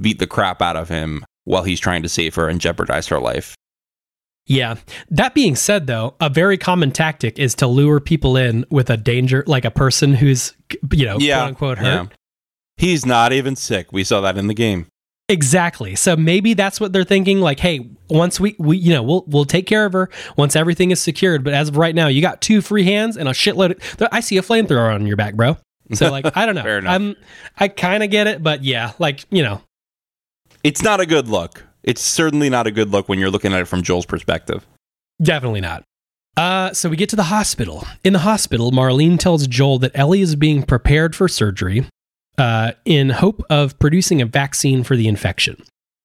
[0.00, 3.20] beat the crap out of him while he's trying to save her and jeopardize her
[3.20, 3.54] life.
[4.46, 4.76] Yeah.
[5.10, 8.96] That being said, though, a very common tactic is to lure people in with a
[8.96, 10.52] danger, like a person who's,
[10.92, 11.84] you know, Yeah, quote unquote hurt.
[11.86, 12.06] yeah.
[12.76, 13.92] He's not even sick.
[13.92, 14.86] We saw that in the game.
[15.30, 15.96] Exactly.
[15.96, 17.40] So maybe that's what they're thinking.
[17.40, 20.90] Like, hey, once we, we, you know, we'll we'll take care of her once everything
[20.90, 21.42] is secured.
[21.44, 23.70] But as of right now, you got two free hands and a shitload.
[24.02, 25.56] Of, I see a flamethrower on your back, bro.
[25.94, 26.62] So like, I don't know.
[26.62, 26.92] Fair enough.
[26.94, 27.16] I'm,
[27.58, 29.62] I kind of get it, but yeah, like you know,
[30.62, 31.64] It's not a good look.
[31.84, 34.66] It's certainly not a good look when you're looking at it from Joel's perspective.
[35.22, 35.84] Definitely not.
[36.36, 37.86] Uh, so we get to the hospital.
[38.02, 41.86] In the hospital, Marlene tells Joel that Ellie is being prepared for surgery
[42.38, 45.62] uh, in hope of producing a vaccine for the infection.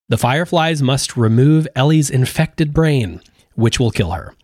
[0.09, 3.21] The Fireflies must remove Ellie's infected brain,
[3.55, 4.35] which will kill her.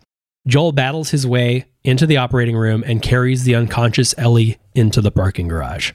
[0.46, 5.10] Joel battles his way into the operating room and carries the unconscious Ellie into the
[5.10, 5.92] parking garage.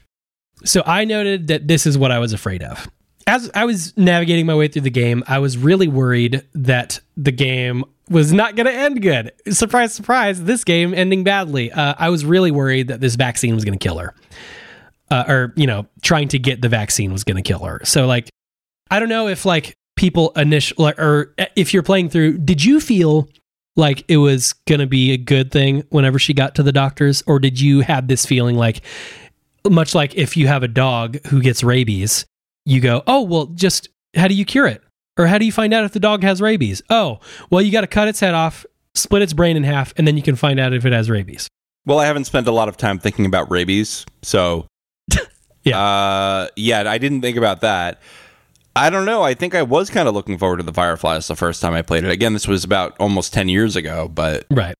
[0.64, 2.88] So I noted that this is what I was afraid of.
[3.26, 7.32] As I was navigating my way through the game, I was really worried that the
[7.32, 9.32] game was not going to end good.
[9.50, 11.72] Surprise, surprise, this game ending badly.
[11.72, 14.14] Uh, I was really worried that this vaccine was going to kill her.
[15.10, 17.80] Uh, or, you know, trying to get the vaccine was going to kill her.
[17.84, 18.30] So, like,
[18.90, 23.28] I don't know if, like, people initial or if you're playing through, did you feel
[23.76, 27.22] like it was going to be a good thing whenever she got to the doctors?
[27.26, 28.80] Or did you have this feeling like,
[29.68, 32.24] much like if you have a dog who gets rabies,
[32.64, 34.82] you go, oh, well, just how do you cure it?
[35.18, 36.82] Or how do you find out if the dog has rabies?
[36.88, 40.06] Oh, well, you got to cut its head off, split its brain in half, and
[40.06, 41.48] then you can find out if it has rabies.
[41.84, 44.66] Well, I haven't spent a lot of time thinking about rabies, so
[45.64, 45.78] Yeah.
[45.80, 48.00] uh, yeah, I didn't think about that.
[48.74, 49.22] I don't know.
[49.22, 51.82] I think I was kind of looking forward to the Fireflies the first time I
[51.82, 52.10] played it.
[52.10, 54.74] Again, this was about almost ten years ago, but Right.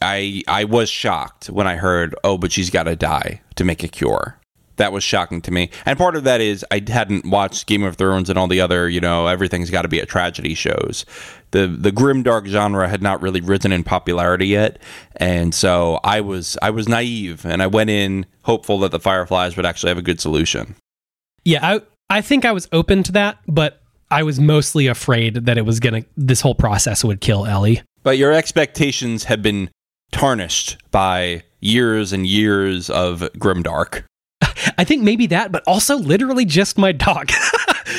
[0.00, 3.84] I I was shocked when I heard, "Oh, but she's got to die to make
[3.84, 4.38] a cure."
[4.76, 5.70] That was shocking to me.
[5.86, 8.88] And part of that is I hadn't watched Game of Thrones and all the other,
[8.88, 11.04] you know, everything's got to be a tragedy shows.
[11.52, 14.80] The the grim dark genre had not really risen in popularity yet,
[15.16, 19.56] and so I was I was naive and I went in hopeful that the Fireflies
[19.56, 20.74] would actually have a good solution.
[21.44, 25.56] Yeah, I I think I was open to that, but I was mostly afraid that
[25.56, 27.82] it was gonna this whole process would kill Ellie.
[28.02, 29.70] But your expectations have been
[30.12, 34.04] tarnished by years and years of grimdark.
[34.78, 37.30] I think maybe that, but also literally just my dog.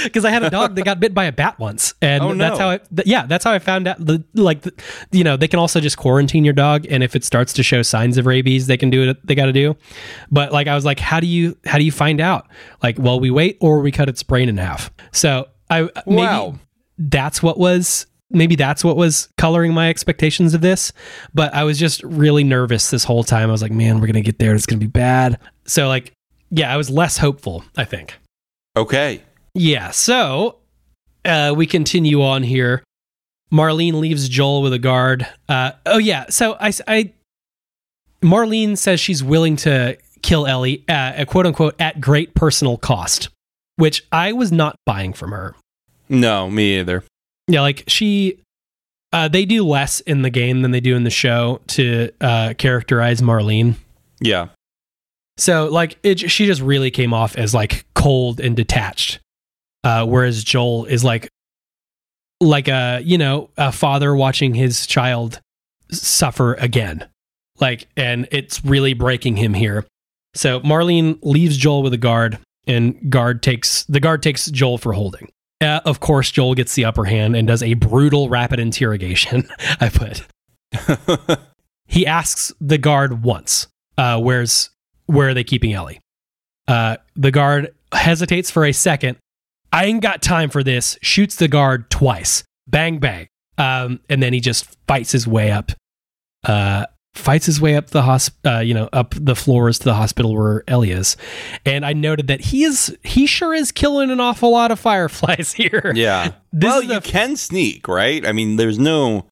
[0.04, 2.58] Because I had a dog that got bit by a bat once, and Oh, that's
[2.60, 2.78] how I.
[2.78, 4.04] Th- yeah, that's how I found out.
[4.04, 4.74] The like, the,
[5.12, 7.82] you know, they can also just quarantine your dog, and if it starts to show
[7.82, 9.76] signs of rabies, they can do what they got to do.
[10.32, 12.48] But like, I was like, how do you how do you find out?
[12.84, 14.92] Like, well, we wait or we cut its brain in half.
[15.12, 16.56] So I maybe Wow.
[16.98, 20.92] that's what was maybe that's what was coloring my expectations of this
[21.36, 24.20] but i was just really nervous this whole time i was like man we're gonna
[24.20, 26.12] get there it's gonna be bad so like
[26.50, 28.14] yeah i was less hopeful i think
[28.78, 29.22] Okay.
[29.54, 30.58] yeah so
[31.24, 32.84] uh, we continue on here
[33.52, 37.12] marlene leaves joel with a guard uh, oh yeah so I, I
[38.24, 43.30] marlene says she's willing to kill ellie uh, quote unquote at great personal cost
[43.78, 45.56] which i was not buying from her
[46.10, 47.04] No, me either.
[47.48, 48.40] yeah, like she,
[49.14, 52.54] uh, they do less in the game than they do in the show to uh,
[52.58, 53.76] characterize Marlene.
[54.20, 54.50] Yeah.
[55.38, 59.20] So like it, she just really came off as like cold and detached,
[59.84, 61.28] uh, whereas Joel is like,
[62.42, 65.42] like a you know a father watching his child
[65.92, 67.08] suffer again,
[67.60, 69.86] like, and it's really breaking him here.
[70.34, 74.94] So Marlene leaves Joel with a guard, and guard takes the guard takes Joel for
[74.94, 75.30] holding.
[75.62, 79.48] Uh, of course, Joel gets the upper hand and does a brutal rapid interrogation.
[79.80, 80.26] I put.
[81.88, 83.68] He asks the guard once,
[83.98, 84.72] uh, "Where's
[85.06, 86.00] where are they keeping Ellie?"
[86.68, 89.18] Uh, the guard hesitates for a second.
[89.72, 90.98] I ain't got time for this.
[91.02, 92.44] Shoots the guard twice.
[92.68, 93.28] Bang bang.
[93.58, 95.72] Um, and then he just fights his way up.
[96.44, 99.94] Uh, fights his way up the hosp- uh, you know, up the floors to the
[99.94, 101.16] hospital where Ellie is.
[101.66, 105.54] And I noted that he is he sure is killing an awful lot of fireflies
[105.54, 105.92] here.
[105.96, 106.34] Yeah.
[106.52, 108.26] This well, you the- can sneak, right?
[108.26, 109.28] I mean, there's no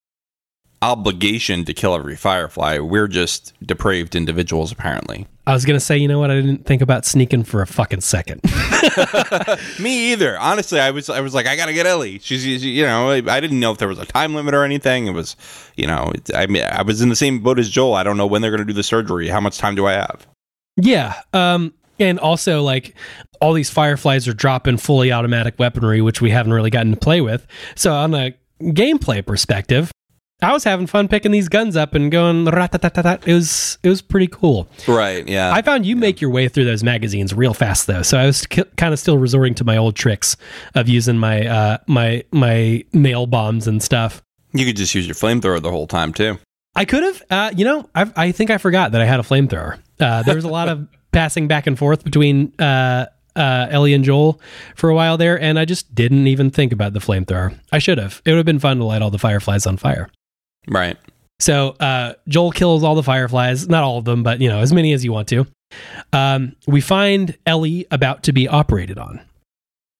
[0.84, 2.78] obligation to kill every firefly.
[2.80, 5.28] We're just depraved individuals, apparently.
[5.48, 6.30] I was gonna say, you know what?
[6.30, 8.42] I didn't think about sneaking for a fucking second.
[9.80, 10.38] Me either.
[10.40, 12.20] Honestly, I was I was like, I gotta get Ellie.
[12.20, 14.64] She's, she's- you know, I, I didn't know if there was a time limit or
[14.64, 15.08] anything.
[15.08, 15.36] It was,
[15.76, 17.94] you know, it, I mean, I was in the same boat as Joel.
[17.96, 19.28] I don't know when they're gonna do the surgery.
[19.30, 20.28] How much time do I have?
[20.78, 21.14] Yeah.
[21.34, 22.96] Um, and also like
[23.42, 27.22] all these fireflies are dropping fully automatic weaponry, which we haven't really gotten to play
[27.22, 27.46] with.
[27.76, 29.92] So on a gameplay perspective,
[30.44, 33.28] I was having fun picking these guns up and going rat-tat-tat-tat.
[33.28, 34.68] It was it was pretty cool.
[34.88, 35.28] Right.
[35.28, 35.52] Yeah.
[35.54, 38.46] I found you make your way through those magazines real fast though, so I was
[38.46, 40.36] kind of still resorting to my old tricks
[40.76, 44.22] of using my uh, my my nail bombs and stuff.
[44.54, 46.38] you could just use your flamethrower the whole time too.
[46.76, 49.24] I could have, uh, you know, I, I think I forgot that I had a
[49.24, 49.80] flamethrower.
[50.00, 54.04] Uh, there was a lot of passing back and forth between uh, uh, Ellie and
[54.04, 54.41] Joel
[54.76, 57.56] for a while there, and I just didn't even think about the flamethrower.
[57.72, 58.22] I should have.
[58.26, 60.10] It would have been fun to light all the fireflies on fire.
[60.68, 60.97] Right.
[61.39, 64.72] So uh, Joel kills all the fireflies, not all of them, but you know, as
[64.72, 65.45] many as you want to.
[66.14, 69.20] Um, we find Ellie about to be operated on.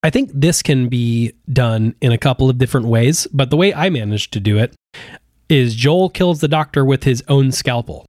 [0.03, 3.74] I think this can be done in a couple of different ways, but the way
[3.74, 4.76] I managed to do it
[5.49, 8.05] is Joel kills the doctor with his own scalpel.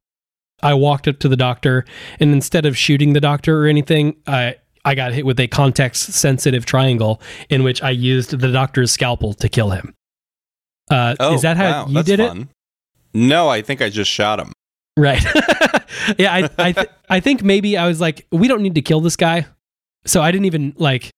[0.61, 1.85] I walked up to the doctor,
[2.19, 6.13] and instead of shooting the doctor or anything, I I got hit with a context
[6.13, 9.94] sensitive triangle in which I used the doctor's scalpel to kill him.
[10.89, 12.47] Uh, Oh, is that how wow, you did it?
[13.13, 14.51] No, I think I just shot him.
[14.97, 15.23] Right.
[16.17, 19.01] yeah, I I, th- I think maybe I was like, we don't need to kill
[19.01, 19.45] this guy,
[20.05, 21.09] so I didn't even like.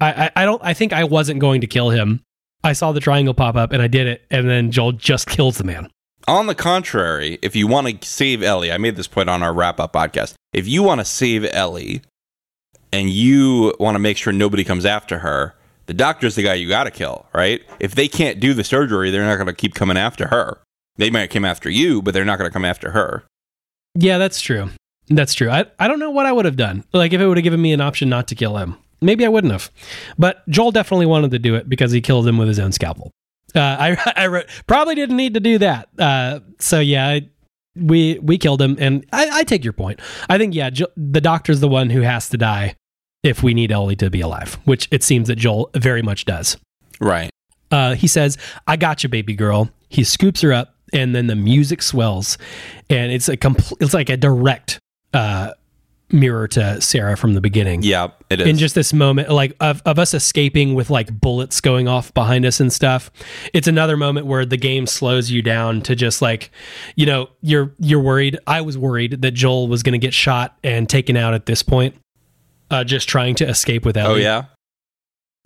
[0.00, 0.62] I, I I don't.
[0.64, 2.22] I think I wasn't going to kill him.
[2.62, 5.58] I saw the triangle pop up and I did it, and then Joel just kills
[5.58, 5.88] the man.
[6.26, 9.52] On the contrary, if you want to save Ellie, I made this point on our
[9.52, 10.34] wrap up podcast.
[10.54, 12.00] If you want to save Ellie
[12.92, 15.54] and you want to make sure nobody comes after her,
[15.86, 17.62] the doctor's the guy you got to kill, right?
[17.80, 20.58] If they can't do the surgery, they're not going to keep coming after her.
[20.96, 23.24] They might come after you, but they're not going to come after her.
[23.94, 24.70] Yeah, that's true.
[25.08, 25.50] That's true.
[25.50, 26.84] I, I don't know what I would have done.
[26.92, 28.76] Like if it would have given me an option not to kill him.
[29.00, 29.70] Maybe I wouldn't have.
[30.18, 33.10] But Joel definitely wanted to do it because he killed him with his own scalpel.
[33.54, 35.88] Uh, I, I probably didn't need to do that.
[35.98, 37.28] Uh, so yeah, I,
[37.76, 40.00] we we killed him, and I, I take your point.
[40.28, 42.76] I think yeah, jo- the doctor's the one who has to die
[43.24, 46.56] if we need Ellie to be alive, which it seems that Joel very much does.
[47.00, 47.30] Right.
[47.72, 51.34] Uh, he says, "I got you, baby girl." He scoops her up, and then the
[51.34, 52.38] music swells,
[52.88, 54.78] and it's a compl- it's like a direct
[55.12, 55.52] uh,
[56.10, 57.82] mirror to Sarah from the beginning.
[57.82, 58.46] Yeah, it is.
[58.46, 62.46] In just this moment, like of, of us escaping with like bullets going off behind
[62.46, 63.10] us and stuff,
[63.52, 66.50] it's another moment where the game slows you down to just like,
[66.94, 68.38] you know, you're you're worried.
[68.46, 71.62] I was worried that Joel was going to get shot and taken out at this
[71.62, 71.94] point,
[72.70, 74.20] uh, just trying to escape with Ellie.
[74.20, 74.44] oh, yeah?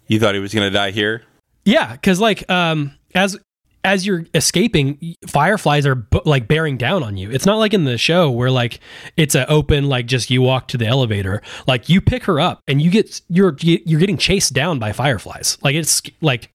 [0.06, 1.22] You thought he was going to die here?
[1.64, 3.36] Yeah, because like um as
[3.84, 7.30] as you're escaping, fireflies are bu- like bearing down on you.
[7.30, 8.80] It's not like in the show where like
[9.16, 11.42] it's a open like just you walk to the elevator.
[11.66, 15.58] Like you pick her up and you get you're you're getting chased down by fireflies.
[15.62, 16.50] Like it's like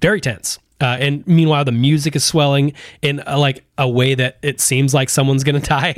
[0.00, 0.58] very tense.
[0.80, 4.92] Uh, and meanwhile, the music is swelling in a, like a way that it seems
[4.92, 5.94] like someone's gonna die.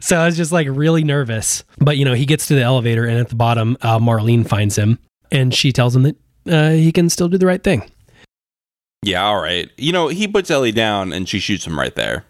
[0.00, 1.64] so I was just like really nervous.
[1.78, 4.76] But you know, he gets to the elevator, and at the bottom, uh, Marlene finds
[4.76, 4.98] him,
[5.30, 6.16] and she tells him that
[6.46, 7.90] uh, he can still do the right thing.
[9.02, 9.70] Yeah, all right.
[9.76, 12.24] You know, he puts Ellie down and she shoots him right there.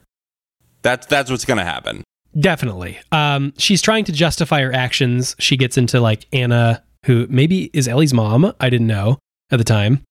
[0.83, 2.05] That's that's what's going to happen.
[2.39, 2.99] Definitely.
[3.11, 5.35] Um, she's trying to justify her actions.
[5.39, 8.53] She gets into like Anna, who maybe is Ellie's mom.
[8.61, 9.19] I didn't know
[9.51, 10.05] at the time.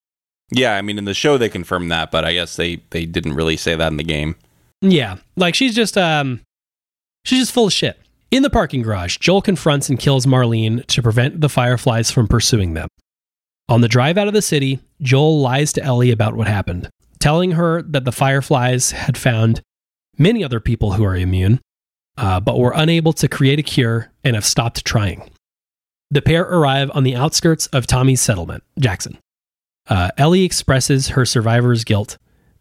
[0.49, 3.33] Yeah, I mean in the show they confirmed that, but I guess they they didn't
[3.33, 4.35] really say that in the game.
[4.81, 6.41] Yeah, like she's just um,
[7.25, 7.99] she's just full of shit.
[8.29, 12.73] In the parking garage, Joel confronts and kills Marlene to prevent the fireflies from pursuing
[12.73, 12.89] them.
[13.69, 16.89] On the drive out of the city, Joel lies to Ellie about what happened,
[17.19, 19.61] telling her that the fireflies had found
[20.17, 21.59] many other people who are immune,
[22.17, 25.29] uh, but were unable to create a cure and have stopped trying.
[26.11, 29.17] The pair arrive on the outskirts of Tommy's settlement, Jackson.
[29.89, 32.17] Uh, Ellie expresses her survivor's guilt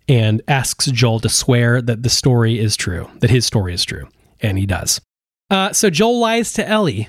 [0.08, 4.08] and asks Joel to swear that the story is true, that his story is true,
[4.40, 5.00] and he does.
[5.50, 7.08] Uh, so Joel lies to Ellie.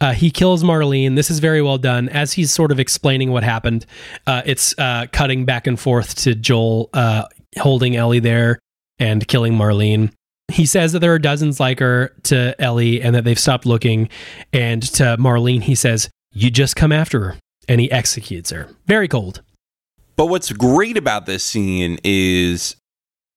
[0.00, 1.16] Uh, he kills Marlene.
[1.16, 2.08] This is very well done.
[2.08, 3.86] As he's sort of explaining what happened,
[4.26, 7.26] uh, it's uh, cutting back and forth to Joel uh,
[7.58, 8.58] holding Ellie there
[8.98, 10.12] and killing Marlene.
[10.52, 14.08] He says that there are dozens like her to Ellie and that they've stopped looking.
[14.52, 17.36] And to Marlene, he says, You just come after her.
[17.68, 18.68] And he executes her.
[18.86, 19.42] Very cold.
[20.16, 22.76] But what's great about this scene is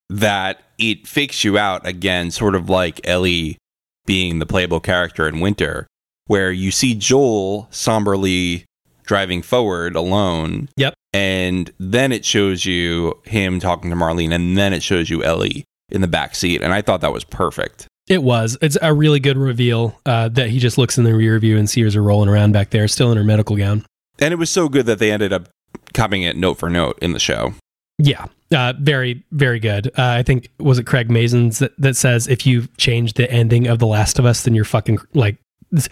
[0.10, 3.58] that it fakes you out again, sort of like Ellie
[4.06, 5.88] being the playable character in Winter,
[6.28, 8.66] where you see Joel somberly
[9.04, 10.70] driving forward alone.
[10.78, 10.94] Yep.
[11.14, 15.64] And then it shows you him talking to Marlene, and then it shows you Ellie
[15.90, 16.62] in the back seat.
[16.62, 17.88] And I thought that was perfect.
[18.08, 18.58] It was.
[18.62, 21.70] It's a really good reveal uh, that he just looks in the rear view and
[21.70, 23.86] sees her rolling around back there, still in her medical gown.
[24.20, 25.50] And it was so good that they ended up
[25.94, 27.54] copying it note for note in the show.
[28.00, 29.88] Yeah, uh, very, very good.
[29.98, 33.68] Uh, I think was it Craig Mazin's that, that says if you change the ending
[33.68, 35.38] of The Last of Us, then you're fucking like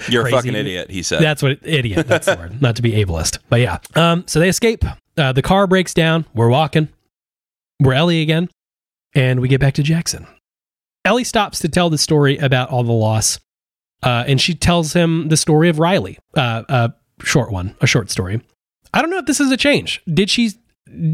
[0.07, 0.35] You're crazy.
[0.35, 1.21] a fucking idiot, he said.
[1.21, 2.07] That's what idiot.
[2.07, 2.61] That's the word.
[2.61, 3.79] Not to be ableist, but yeah.
[3.95, 4.83] Um, so they escape.
[5.17, 6.25] Uh, the car breaks down.
[6.35, 6.89] We're walking.
[7.79, 8.49] We're Ellie again,
[9.15, 10.27] and we get back to Jackson.
[11.05, 13.39] Ellie stops to tell the story about all the loss,
[14.03, 18.09] uh, and she tells him the story of Riley, uh, a short one, a short
[18.09, 18.41] story.
[18.93, 20.01] I don't know if this is a change.
[20.11, 20.51] Did she?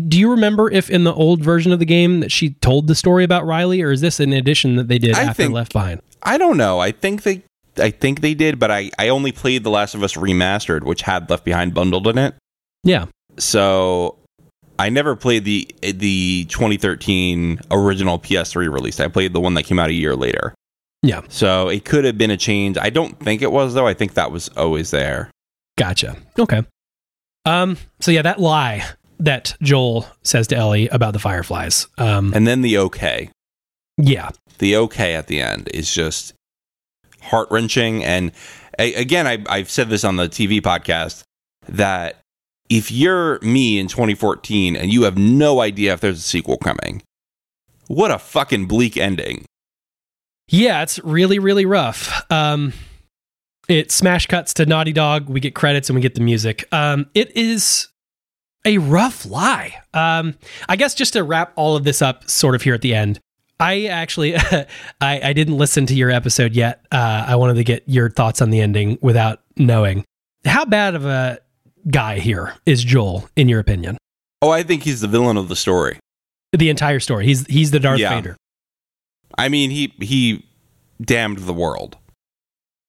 [0.08, 2.95] Do you remember if in the old version of the game that she told the
[2.95, 5.74] story about Riley, or is this an addition that they did I after think- Left
[5.74, 6.02] Behind?
[6.24, 6.80] I don't know.
[6.80, 7.41] I think they
[7.78, 11.02] I think they did, but I, I only played The Last of Us Remastered, which
[11.04, 12.36] had Left Behind bundled in it.
[12.84, 13.06] Yeah,
[13.38, 14.18] So
[14.78, 18.99] I never played the the 2013 original PS3 release.
[18.99, 20.54] I played the one that came out a year later.
[21.02, 22.78] yeah, So it could have been a change.
[22.78, 23.88] I don't think it was though.
[23.88, 25.31] I think that was always there.
[25.82, 26.16] Gotcha.
[26.38, 26.62] Okay.
[27.46, 27.78] Um.
[28.00, 28.84] So yeah, that lie
[29.20, 31.88] that Joel says to Ellie about the fireflies.
[31.98, 32.34] Um.
[32.36, 33.30] And then the okay.
[33.98, 34.30] Yeah.
[34.60, 36.34] The okay at the end is just
[37.22, 38.04] heart wrenching.
[38.04, 38.32] And
[38.78, 41.24] a- again, I, I've said this on the TV podcast
[41.68, 42.18] that
[42.70, 47.02] if you're me in 2014 and you have no idea if there's a sequel coming,
[47.88, 49.46] what a fucking bleak ending.
[50.48, 52.30] Yeah, it's really really rough.
[52.32, 52.74] Um.
[53.68, 55.30] It smash cuts to Naughty Dog.
[55.30, 56.68] We get credits and we get the music.
[56.74, 57.07] Um.
[57.14, 57.88] It is
[58.66, 59.76] a rough lie.
[59.93, 60.36] Um.
[60.68, 63.20] I guess just to wrap all of this up, sort of here at the end.
[63.59, 64.66] I actually, I,
[65.01, 66.84] I didn't listen to your episode yet.
[66.91, 70.03] Uh, I wanted to get your thoughts on the ending without knowing.
[70.45, 71.38] How bad of a
[71.89, 73.97] guy here is Joel, in your opinion?
[74.41, 75.99] Oh, I think he's the villain of the story.
[76.53, 77.26] The entire story.
[77.28, 78.16] He's he's the Darth Yeah.
[78.16, 78.36] Vader.
[79.38, 80.43] I mean, he he
[80.99, 81.97] damned the world.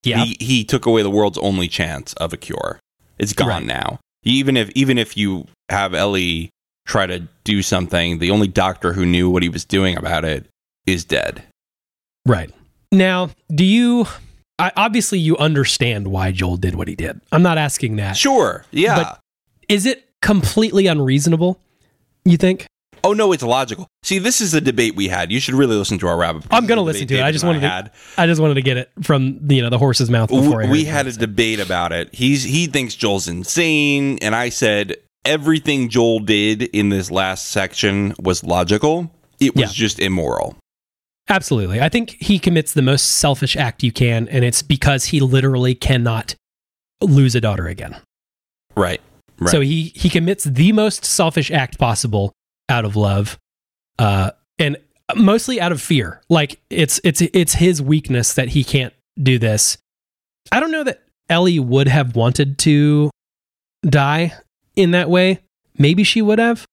[0.05, 0.25] Yeah.
[0.25, 2.81] He he took away the world's only chance of a cure.
[3.19, 3.65] It's gone Right.
[3.67, 3.99] now.
[4.25, 6.51] Even if even if you have Ellie
[6.87, 10.47] try to do something, the only doctor who knew what he was doing about it
[10.87, 11.43] is dead.
[12.27, 12.51] Right.
[12.91, 14.07] Now, do you
[14.59, 17.21] I, obviously you understand why Joel did what he did.
[17.33, 18.17] I'm not asking that.
[18.17, 18.65] Sure.
[18.71, 18.97] Yeah.
[19.03, 19.21] But-
[19.69, 21.61] Is it completely unreasonable?
[22.25, 22.67] You think?
[23.05, 23.89] Oh no, it's logical.
[24.03, 25.31] See, this is the debate we had.
[25.33, 26.45] You should really listen to our rabbit.
[26.51, 27.23] I'm going to listen to it.
[27.23, 27.91] I just wanted to had.
[28.17, 30.85] I just wanted to get it from you know the horse's mouth before I we
[30.85, 32.15] had a debate about it.
[32.15, 38.15] He's he thinks Joel's insane, and I said everything Joel did in this last section
[38.21, 39.13] was logical.
[39.41, 39.85] It was Yeah.
[39.87, 40.57] just immoral.
[41.29, 41.81] Absolutely.
[41.81, 45.75] I think he commits the most selfish act you can, and it's because he literally
[45.75, 46.35] cannot
[47.01, 47.97] lose a daughter again.
[48.77, 49.01] Right.
[49.39, 49.51] Right.
[49.51, 52.33] So he he commits the most selfish act possible
[52.73, 53.39] out of love,
[53.99, 54.79] uh, and
[55.15, 56.23] mostly out of fear.
[56.29, 59.79] Like it's it's it's his weakness that he can't do this.
[60.51, 63.11] I don't know that Ellie would have wanted to
[63.85, 64.33] die
[64.75, 65.41] in that way.
[65.79, 66.65] Maybe she would have.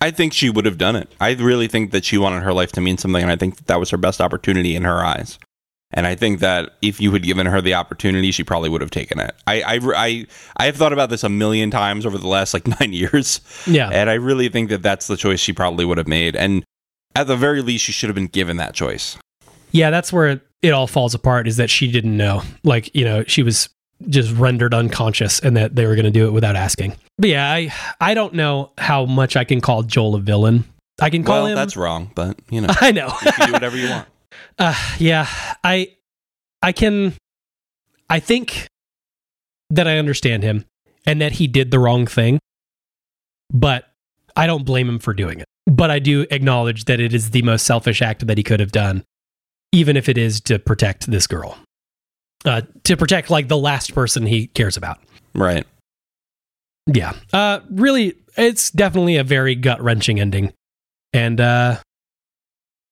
[0.00, 1.12] I think she would have done it.
[1.20, 3.66] I really think that she wanted her life to mean something, and I think that,
[3.66, 5.38] that was her best opportunity in her eyes.
[5.92, 8.90] And I think that if you had given her the opportunity, she probably would have
[8.92, 9.34] taken it.
[9.46, 10.26] I, I, I,
[10.56, 13.88] I have thought about this a million times over the last like nine years, Yeah.
[13.92, 16.36] and I really think that that's the choice she probably would have made.
[16.36, 16.64] And
[17.16, 19.18] at the very least, she should have been given that choice.
[19.72, 22.42] Yeah, that's where it all falls apart is that she didn't know.
[22.62, 23.68] Like, you know, she was
[24.08, 26.96] just rendered unconscious and that they were going to do it without asking.
[27.18, 30.64] But yeah, I I don't know how much I can call Joel a villain.
[31.00, 33.12] I can call well, him that's wrong, but you know, I know.
[33.24, 34.08] you can do whatever you want.
[34.58, 35.26] Uh, yeah,
[35.64, 35.94] I
[36.62, 37.14] I can
[38.08, 38.66] I think
[39.70, 40.64] that I understand him
[41.06, 42.38] and that he did the wrong thing.
[43.52, 43.84] But
[44.36, 45.46] I don't blame him for doing it.
[45.66, 48.72] But I do acknowledge that it is the most selfish act that he could have
[48.72, 49.04] done,
[49.72, 51.58] even if it is to protect this girl.
[52.44, 54.98] Uh, to protect like the last person he cares about.
[55.34, 55.66] Right.
[56.86, 57.12] Yeah.
[57.32, 60.52] Uh really it's definitely a very gut-wrenching ending.
[61.12, 61.78] And uh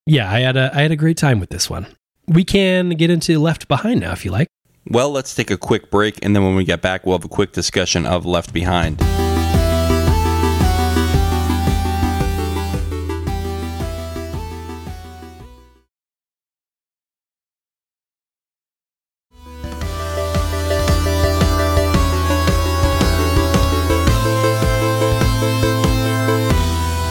[0.09, 1.87] yeah, I had a I had a great time with this one.
[2.27, 4.49] We can get into Left Behind now if you like.
[4.87, 7.29] Well, let's take a quick break, and then when we get back, we'll have a
[7.29, 9.01] quick discussion of Left Behind.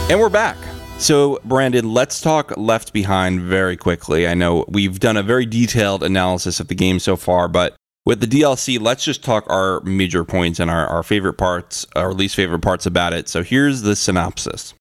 [0.09, 0.66] And we're back.
[0.99, 4.27] So, Brandon, let's talk Left Behind very quickly.
[4.27, 8.19] I know we've done a very detailed analysis of the game so far, but with
[8.19, 12.35] the DLC, let's just talk our major points and our, our favorite parts, our least
[12.35, 13.29] favorite parts about it.
[13.29, 14.73] So, here's the synopsis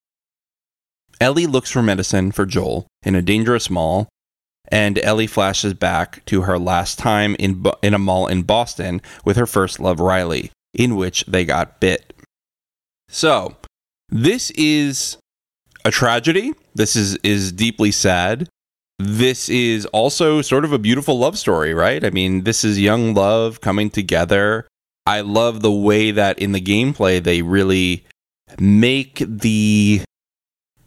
[1.21, 4.09] Ellie looks for medicine for Joel in a dangerous mall,
[4.69, 9.03] and Ellie flashes back to her last time in, Bo- in a mall in Boston
[9.27, 12.15] with her first love, Riley, in which they got bit.
[13.09, 13.57] So,
[14.09, 15.19] this is
[15.87, 16.53] a tragedy.
[16.75, 18.49] This is is deeply sad.
[18.99, 22.05] This is also sort of a beautiful love story, right?
[22.05, 24.67] I mean, this is young love coming together.
[25.07, 28.05] I love the way that in the gameplay they really
[28.59, 30.03] make the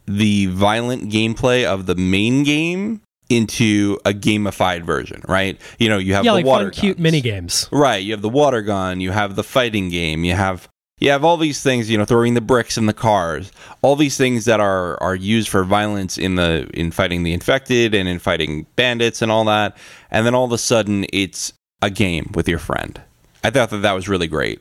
[0.06, 5.58] the violent gameplay of the main game into a gamified version, right?
[5.78, 7.68] You know, you have yeah, the like water fun, cute mini games.
[7.70, 8.02] Right.
[8.02, 9.00] You have the water gun.
[9.00, 10.24] You have the fighting game.
[10.24, 10.68] You have
[11.00, 11.90] you have all these things.
[11.90, 13.50] You know, throwing the bricks in the cars.
[13.82, 17.94] All these things that are are used for violence in the in fighting the infected
[17.94, 19.76] and in fighting bandits and all that.
[20.10, 23.00] And then all of a sudden, it's a game with your friend.
[23.42, 24.60] I thought that that was really great.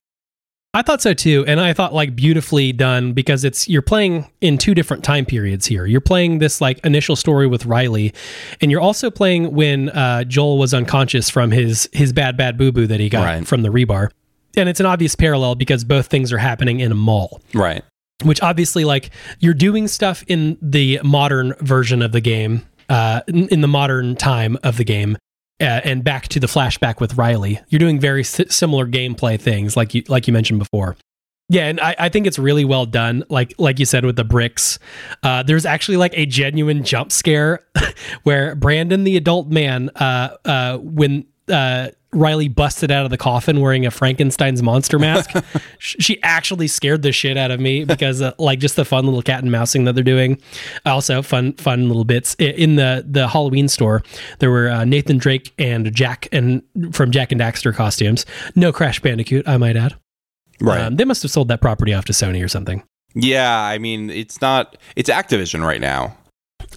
[0.71, 4.59] I thought so too, and I thought like beautifully done because it's you're playing in
[4.59, 5.87] two different time periods here.
[5.87, 8.13] You're playing this like initial story with Riley,
[8.61, 12.71] and you're also playing when uh, Joel was unconscious from his his bad bad boo
[12.71, 13.47] boo that he got Right.
[13.47, 14.11] from the rebar.
[14.57, 17.41] And it's an obvious parallel because both things are happening in a mall.
[17.53, 17.83] Right.
[18.23, 23.47] which obviously like you're doing stuff in the modern version of the game uh in,
[23.49, 25.17] in the modern time of the game
[25.61, 27.59] uh, and back to the flashback with riley.
[27.69, 30.95] You're doing very si- similar gameplay things like you like you mentioned before.
[31.49, 33.23] Yeah and I, I think it's really well done.
[33.29, 34.79] Like like you said with the bricks
[35.23, 37.59] uh, there's actually like a genuine jump scare
[38.23, 43.61] where brandon the adult man uh, uh, when uh, Riley busted out of the coffin
[43.61, 45.31] wearing a Frankenstein's monster mask.
[45.79, 49.21] She actually scared the shit out of me because, uh, like, just the fun little
[49.21, 50.41] cat and mousing that they're doing.
[50.85, 54.03] Also, fun, fun little bits in the the Halloween store.
[54.39, 58.25] There were uh, Nathan Drake and Jak and from Jak and Daxter costumes.
[58.55, 59.95] No Crash Bandicoot, I might add.
[60.59, 60.81] Right.
[60.81, 62.83] Um, they must have sold that property off to Sony or something.
[63.15, 64.77] yeah, I mean, it's not.
[64.97, 66.17] It's Activision right now.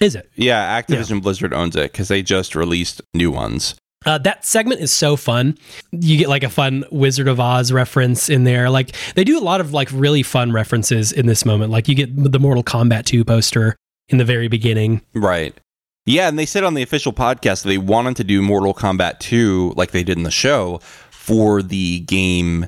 [0.01, 0.31] Is it?
[0.37, 3.75] Yeah, Activision Blizzard owns it because they just released new ones.
[4.05, 5.57] Uh, that segment is so fun.
[5.91, 8.71] You get like a fun Wizard of Oz reference in there.
[8.71, 11.71] Like they do a lot of like really fun references in this moment.
[11.73, 13.77] Like you get the Mortal Kombat 2 poster
[14.09, 15.03] in the very beginning.
[15.15, 15.55] Right.
[16.05, 19.75] Yeah, and they said on the official podcast they wanted to do Mortal Kombat 2
[19.77, 20.81] like they did in the show
[21.11, 22.67] for the game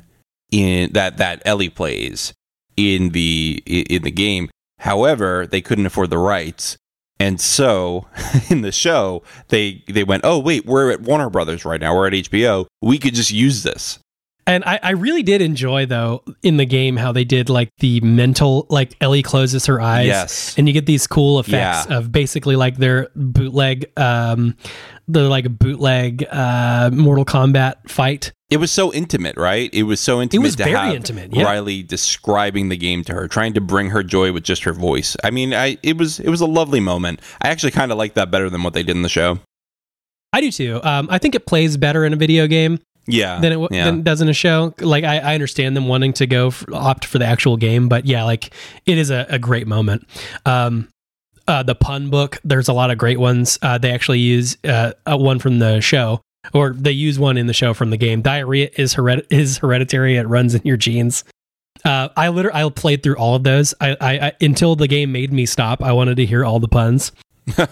[0.52, 2.32] in that that Ellie plays
[2.76, 4.48] in the in the game.
[4.78, 6.76] However, they couldn't afford the rights.
[7.20, 8.06] And so
[8.50, 11.94] in the show, they they went, "Oh, wait, we're at Warner Brothers right now.
[11.94, 12.66] We're at HBO.
[12.82, 13.98] We could just use this."
[14.46, 18.00] And I, I really did enjoy though in the game how they did like the
[18.02, 20.06] mental like Ellie closes her eyes.
[20.06, 20.54] Yes.
[20.58, 21.96] And you get these cool effects Yeah.
[21.96, 24.54] of basically like their bootleg um
[25.06, 28.32] the like bootleg uh Mortal Kombat fight.
[28.50, 29.68] It was so intimate, right?
[29.72, 30.42] It was so intimate.
[30.42, 31.44] It was to very have intimate, yeah.
[31.44, 35.16] Riley describing the game to her, trying to bring her joy with just her voice.
[35.24, 37.20] I mean, I it was it was a lovely moment.
[37.42, 39.38] I actually kind of like that better than what they did in the show.
[40.32, 40.80] I do too.
[40.82, 42.78] Um I think it plays better in a video game.
[43.06, 43.84] Yeah, than it, w- yeah.
[43.84, 44.72] than it does in a show.
[44.80, 48.06] Like I, I understand them wanting to go for, opt for the actual game, but
[48.06, 48.54] yeah, like
[48.86, 50.08] it is a, a great moment.
[50.46, 50.88] Um,
[51.46, 53.58] uh, the pun book, there's a lot of great ones.
[53.62, 56.20] Uh, they actually use uh, a one from the show,
[56.52, 58.22] or they use one in the show from the game.
[58.22, 60.16] Diarrhea is hered- is hereditary.
[60.16, 61.24] It runs in your genes.
[61.84, 63.74] Uh, I literally I played through all of those.
[63.80, 65.82] I, I, I until the game made me stop.
[65.82, 67.12] I wanted to hear all the puns,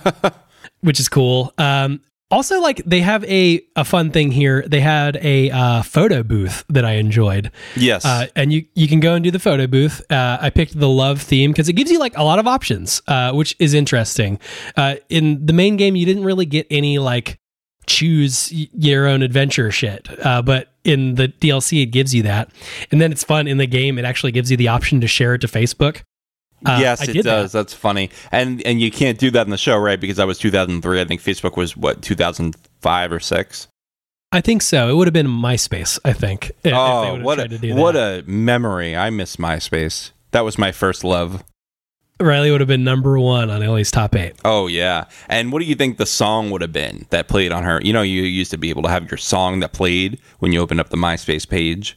[0.80, 1.54] which is cool.
[1.56, 2.00] Um,
[2.32, 4.64] also, like they have a a fun thing here.
[4.66, 7.52] They had a uh, photo booth that I enjoyed.
[7.76, 10.00] yes, Uh, and you you can go and do the photo booth.
[10.10, 13.02] Uh, I picked the love theme because it gives you like a lot of options,
[13.06, 14.40] uh, which is interesting.
[14.76, 17.38] Uh, in the main game, you didn't really get any like
[17.86, 22.50] choose your own adventure shit, uh, but in the DLC, it gives you that.
[22.90, 23.98] And then it's fun in the game.
[23.98, 26.02] It actually gives you the option to share it to Facebook.
[26.64, 27.42] Uh, yes, it did that.
[27.42, 27.52] does.
[27.52, 30.00] That's funny, and and you can't do that in the show, right?
[30.00, 31.00] Because that was 2003.
[31.00, 33.68] I think Facebook was what 2005 or six.
[34.30, 34.88] I think so.
[34.88, 35.98] It would have been MySpace.
[36.04, 36.50] I think.
[36.64, 38.96] if- if Oh, would've what a what a memory!
[38.96, 40.12] I miss MySpace.
[40.30, 41.42] That was my first love.
[42.20, 44.34] Riley would have been number one on Ellie's top eight.
[44.44, 45.06] Oh yeah.
[45.28, 47.80] And what do you think the song would have been that played on her?
[47.82, 50.60] You know, you used to be able to have your song that played when you
[50.60, 51.96] opened up the MySpace page.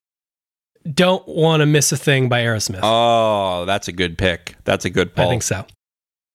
[0.92, 2.80] Don't want to miss a thing by Aerosmith.
[2.84, 4.56] Oh, that's a good pick.
[4.66, 5.12] That's a good.
[5.18, 5.66] I think so.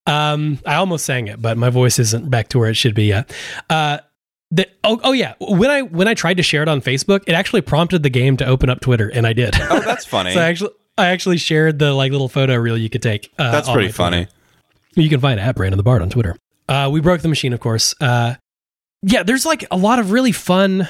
[0.06, 3.04] Um, I almost sang it, but my voice isn't back to where it should be
[3.04, 3.32] yet.
[3.68, 3.98] Uh,
[4.50, 5.34] the, oh, oh yeah.
[5.40, 8.36] When I when I tried to share it on Facebook, it actually prompted the game
[8.38, 9.54] to open up Twitter, and I did.
[9.60, 10.32] Oh, that's funny.
[10.32, 13.32] so I actually I actually shared the like little photo reel you could take.
[13.38, 14.26] Uh, that's pretty funny.
[14.96, 16.36] You can find it at Brandon the Bard on Twitter.
[16.68, 17.94] Uh, we broke the machine, of course.
[18.00, 18.34] Uh,
[19.02, 20.88] yeah, there's like a lot of really fun,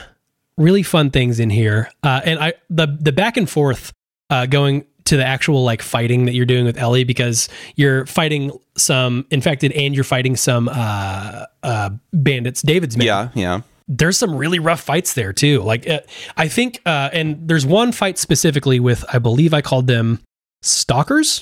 [0.60, 1.90] really fun things in here.
[2.02, 3.92] Uh, and I the the back and forth
[4.30, 8.52] uh, going to the actual like fighting that you're doing with Ellie because you're fighting
[8.76, 12.62] some infected and you're fighting some uh, uh, bandits.
[12.62, 13.06] David's men.
[13.06, 13.60] Yeah, yeah.
[13.88, 15.62] There's some really rough fights there too.
[15.62, 16.00] Like uh,
[16.36, 20.20] I think, uh, and there's one fight specifically with I believe I called them
[20.62, 21.40] stalkers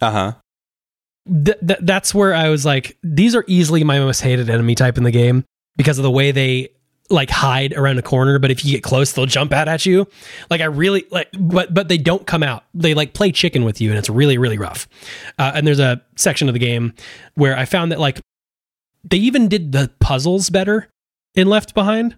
[0.00, 0.32] Uh huh.
[1.44, 4.96] th- th- that's where I was like, these are easily my most hated enemy type
[4.98, 5.44] in the game
[5.76, 6.70] because of the way they
[7.10, 8.38] like hide around a corner.
[8.38, 10.06] But if you get close, they'll jump out at you.
[10.50, 12.64] Like I really like, but but they don't come out.
[12.74, 14.88] They like play chicken with you, and it's really really rough.
[15.38, 16.94] Uh, and there's a section of the game
[17.34, 18.20] where I found that like
[19.08, 20.88] they even did the puzzles better
[21.34, 22.16] in Left Behind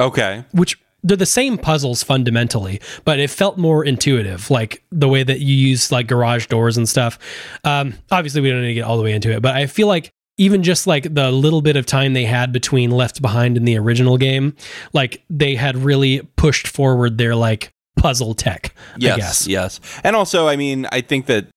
[0.00, 0.44] Okay.
[0.52, 5.40] which they're the same puzzles fundamentally, but it felt more intuitive, like the way that
[5.40, 7.18] you use like garage doors and stuff.
[7.64, 9.86] Um, obviously, we don't need to get all the way into it, but I feel
[9.88, 13.66] like even just like the little bit of time they had between Left Behind and
[13.68, 14.56] the original game,
[14.92, 18.74] like they had really pushed forward their like puzzle tech.
[18.96, 19.12] Yes.
[19.12, 19.46] I guess.
[19.46, 19.80] Yes.
[20.04, 21.48] And also, I mean, I think that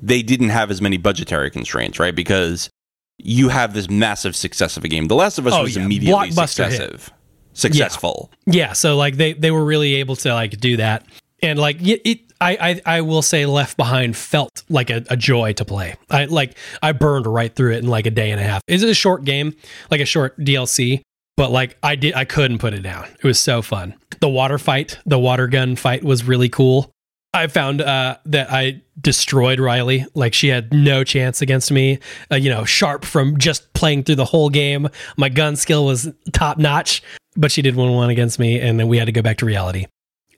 [0.00, 2.14] they didn't have as many budgetary constraints, right?
[2.14, 2.70] Because
[3.18, 5.08] you have this massive success of a game.
[5.08, 5.84] The Last of Us Oh, was yeah.
[5.84, 6.34] immediately hit.
[6.34, 7.12] successive.
[7.52, 8.30] successful.
[8.46, 11.06] Yeah, so like they they were really able to like do that,
[11.44, 12.02] and like it.
[12.04, 15.94] it I, I I will say, Left Behind felt like a, a joy to play.
[16.10, 18.60] I like I burned right through it in like a day and a half.
[18.66, 19.54] Is it a short game,
[19.90, 21.02] like a short DLC,
[21.36, 23.06] but like I did I couldn't put it down.
[23.18, 23.94] It was so fun.
[24.20, 26.90] The water fight, the water gun fight was really cool.
[27.32, 30.06] I found uh, that I destroyed Riley.
[30.14, 31.98] Like she had no chance against me.
[32.30, 34.88] Uh, you know, sharp from just playing through the whole game.
[35.16, 37.02] My gun skill was top notch,
[37.36, 39.46] but she did one one against me, and then we had to go back to
[39.46, 39.86] reality.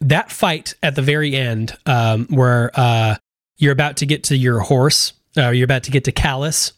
[0.01, 3.16] That fight at the very end, um, where uh,
[3.56, 6.73] you're about to get to your horse, uh, you're about to get to Callus.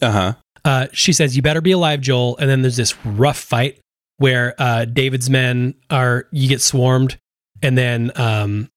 [0.00, 0.32] Uh huh.
[0.64, 3.80] Uh, she says, "You better be alive, Joel." And then there's this rough fight
[4.18, 7.18] where uh, David's men are you get swarmed,
[7.62, 8.68] and then um,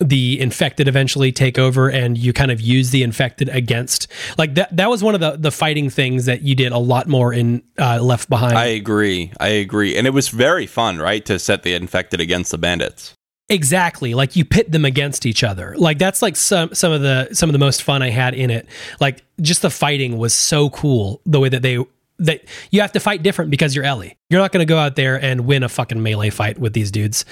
[0.00, 4.06] the infected eventually take over and you kind of use the infected against
[4.36, 7.08] like that that was one of the the fighting things that you did a lot
[7.08, 9.32] more in uh, left behind I agree.
[9.40, 9.96] I agree.
[9.96, 13.14] And it was very fun, right, to set the infected against the bandits.
[13.48, 17.28] Exactly like you pit them against each other like that's like some some of the
[17.32, 18.68] some of the most fun i had in it
[19.00, 21.78] like just the fighting was so cool the way that they
[22.18, 24.96] that you have to fight different because you're ellie you're not going to go out
[24.96, 27.24] there and win a fucking melee fight with these dudes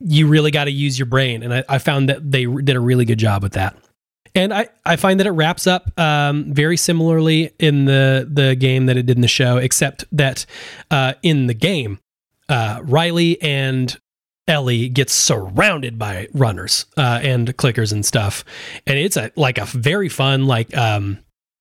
[0.00, 1.42] you really got to use your brain.
[1.42, 3.76] And I, I, found that they did a really good job with that.
[4.34, 8.86] And I, I find that it wraps up um, very similarly in the, the game
[8.86, 10.46] that it did in the show, except that
[10.90, 11.98] uh, in the game,
[12.48, 13.98] uh, Riley and
[14.48, 18.44] Ellie gets surrounded by runners uh, and clickers and stuff,
[18.86, 21.18] and it's a like a very fun like um,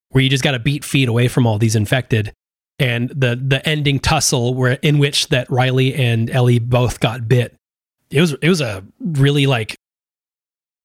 [0.09, 2.33] where you just got to beat feet away from all these infected,
[2.79, 7.53] and the the ending tussle where in which that Riley and Ellie both got bit
[8.09, 9.75] it was it was a really like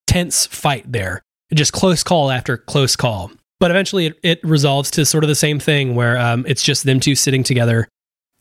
[0.06, 1.22] tense fight there.
[1.54, 3.30] Just close call after close call.
[3.60, 6.84] But eventually it, it resolves to sort of the same thing where um, it's just
[6.84, 7.86] them two sitting together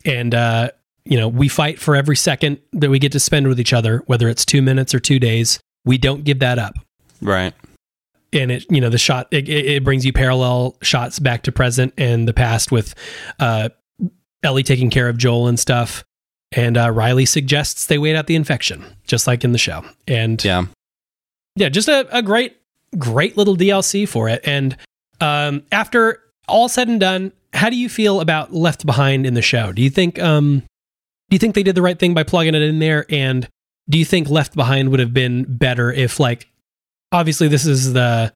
[0.03, 0.71] and uh,
[1.05, 4.03] you know, we fight for every second that we get to spend with each other,
[4.05, 5.59] whether it's two minutes or two days.
[5.85, 6.73] We don't give that up.
[7.21, 7.53] Right.
[8.33, 11.93] And it, you know, the shot, it, it brings you parallel shots back to present
[11.97, 12.95] and the past with
[13.39, 13.69] uh,
[14.43, 16.03] Ellie taking care of Joel and stuff.
[16.53, 19.85] And uh, Riley suggests they wait out the infection, just like in the show.
[20.07, 20.65] And yeah,
[21.55, 22.57] yeah, just a, a great,
[22.97, 24.41] great little DLC for it.
[24.43, 24.75] And
[25.19, 29.41] um, after all said and done, how do you feel about Left Behind in the
[29.41, 29.71] show?
[29.71, 30.63] Do you think um,
[31.31, 33.05] do you think they did the right thing by plugging it in there?
[33.09, 33.47] And
[33.89, 36.49] do you think Left Behind would have been better if, like,
[37.13, 38.33] obviously this is the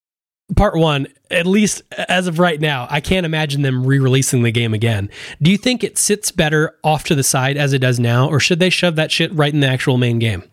[0.56, 4.52] part one, at least as of right now, I can't imagine them re releasing the
[4.52, 5.10] game again.
[5.42, 8.40] Do you think it sits better off to the side as it does now, or
[8.40, 10.44] should they shove that shit right in the actual main game?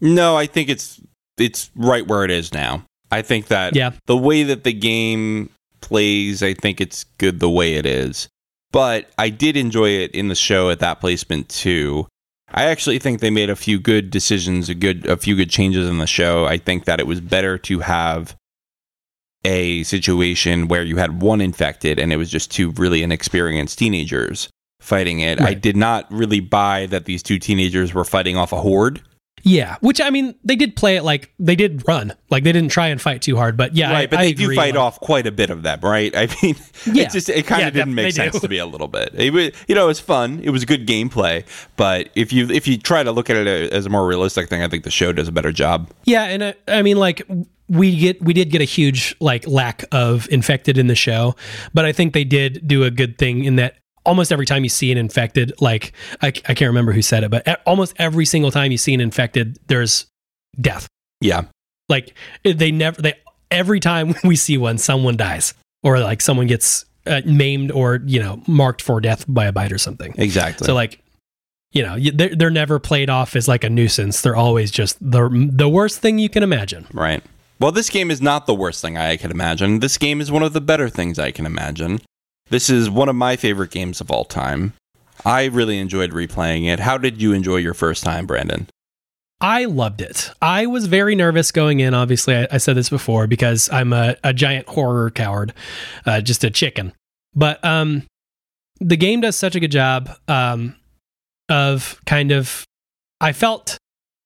[0.00, 1.00] No, I think it's
[1.38, 2.84] it's right where it is now.
[3.10, 3.90] I think that yeah.
[4.06, 8.28] the way that the game plays, I think it's good the way it is.
[8.74, 12.08] But I did enjoy it in the show at that placement too.
[12.50, 15.88] I actually think they made a few good decisions, a good a few good changes
[15.88, 16.44] in the show.
[16.44, 18.34] I think that it was better to have
[19.44, 24.48] a situation where you had one infected and it was just two really inexperienced teenagers
[24.80, 25.38] fighting it.
[25.38, 25.50] Right.
[25.50, 29.00] I did not really buy that these two teenagers were fighting off a horde.
[29.46, 32.70] Yeah, which I mean, they did play it like they did run, like they didn't
[32.70, 34.02] try and fight too hard, but yeah, right.
[34.02, 36.16] I, but I they agree, do fight like, off quite a bit of them, right?
[36.16, 36.56] I mean,
[36.86, 37.04] Yeah.
[37.04, 38.40] it just it kind Yeah, of didn't def- make sense do.
[38.40, 39.10] to me a little bit.
[39.14, 40.40] It was, you know, it was fun.
[40.42, 41.44] It was good gameplay,
[41.76, 44.62] but if you if you try to look at it as a more realistic thing,
[44.62, 45.90] I think the show does a better job.
[46.04, 47.22] Yeah, and uh, I mean, like
[47.68, 51.34] we get we did get a huge like lack of infected in the show,
[51.74, 54.70] but I think they did do a good thing in that almost every time you
[54.70, 58.50] see an infected, like I, I can't remember who said it, but almost every single
[58.50, 60.06] time you see an infected, there's
[60.60, 60.86] death.
[61.20, 61.44] Yeah,
[61.88, 62.14] Like
[62.44, 63.14] they never they
[63.50, 68.20] every time we see one, someone dies or like someone gets uh, maimed or you
[68.20, 70.14] know marked for death by a bite or something.
[70.16, 70.66] exactly.
[70.66, 71.00] So like,
[71.72, 74.20] you know, they're they're never played off as like a nuisance.
[74.20, 76.86] They're always just the the worst thing you can imagine.
[76.92, 77.22] Right.
[77.60, 79.80] Well, this game is not the worst thing I can imagine.
[79.80, 82.00] This game is one of the better things I can imagine.
[82.50, 84.74] This is one of my favorite games of all time.
[85.24, 86.80] I really enjoyed replaying it.
[86.80, 88.68] How did you enjoy your first time, Brandon?
[89.40, 90.30] I loved it.
[90.40, 91.94] I was very nervous going in.
[91.94, 95.54] Obviously, I, I said this before because I'm a, a giant horror coward,
[96.06, 96.92] uh, just a chicken.
[97.34, 98.04] But um,
[98.80, 100.76] the game does such a good job um,
[101.48, 102.64] of kind of.
[103.20, 103.78] I felt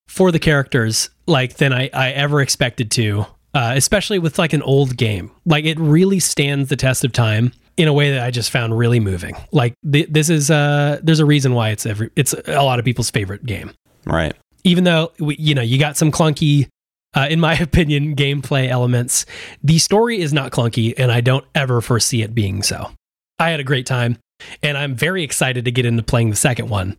[0.08, 4.62] for the characters like than I, I ever expected to, uh, especially with like an
[4.62, 5.30] old game.
[5.46, 8.76] Like it really stands the test of time in a way that I just found
[8.76, 9.34] really moving.
[9.52, 12.84] Like th- this is uh, there's a reason why it's every it's a lot of
[12.84, 13.70] people's favorite game
[14.05, 14.34] Right.
[14.64, 16.68] even though we, you know you got some clunky
[17.14, 19.24] uh, in my opinion gameplay elements
[19.62, 22.90] the story is not clunky and i don't ever foresee it being so
[23.38, 24.18] i had a great time
[24.62, 26.96] and i'm very excited to get into playing the second one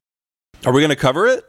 [0.65, 1.43] Are we going to cover it?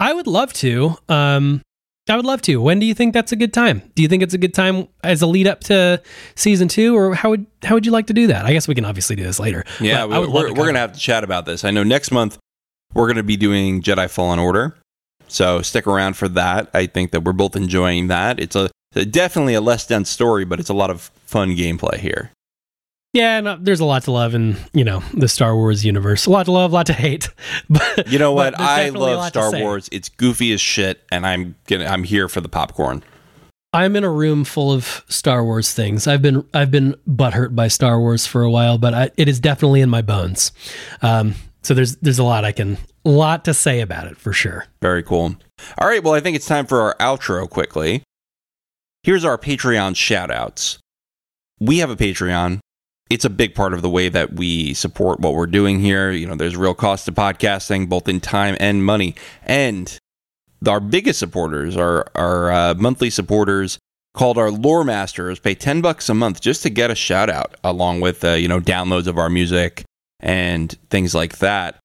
[0.00, 0.96] I would love to.
[1.08, 1.62] Um,
[2.08, 2.60] I would love to.
[2.60, 3.82] When do you think that's a good time?
[3.94, 6.02] Do you think it's a good time as a lead up to
[6.34, 8.44] season two, or how would how would you like to do that?
[8.44, 9.64] I guess we can obviously do this later.
[9.80, 11.64] Yeah, we, are we're, we're going to have to chat about this.
[11.64, 12.38] I know next month
[12.92, 14.76] we're going to be doing Jedi Fallen Order.
[15.28, 16.70] So stick around for that.
[16.74, 18.38] I think that we're both enjoying that.
[18.38, 22.30] It's a definitely a less dense story, but it's a lot of fun gameplay here.
[23.14, 26.26] Yeah, no, there's a lot to love in you know the Star Wars universe.
[26.26, 27.30] A lot to love, a lot to hate.
[27.70, 28.60] But You know what?
[28.60, 29.52] I love Star.
[29.52, 29.88] Wars.
[29.92, 33.04] It's goofy as shit, and I'm gonna I'm here for the popcorn.
[33.72, 36.06] I'm in a room full of Star Wars things.
[36.06, 39.38] I've been I've been butthurt by Star Wars for a while, but I, it is
[39.40, 40.52] definitely in my bones.
[41.00, 44.66] Um, so there's there's a lot I can lot to say about it for sure.
[44.82, 45.36] Very cool.
[45.78, 48.02] All right, well, I think it's time for our outro quickly.
[49.04, 50.78] Here's our Patreon shout outs.
[51.60, 52.58] We have a Patreon.
[53.10, 56.10] It's a big part of the way that we support what we're doing here.
[56.10, 59.14] You know, there's real cost to podcasting, both in time and money.
[59.44, 59.96] And
[60.66, 63.78] our biggest supporters, our, our uh, monthly supporters,
[64.14, 67.56] called our lore masters, pay 10 bucks a month just to get a shout out,
[67.64, 69.84] along with, uh, you know, downloads of our music
[70.20, 71.78] and things like that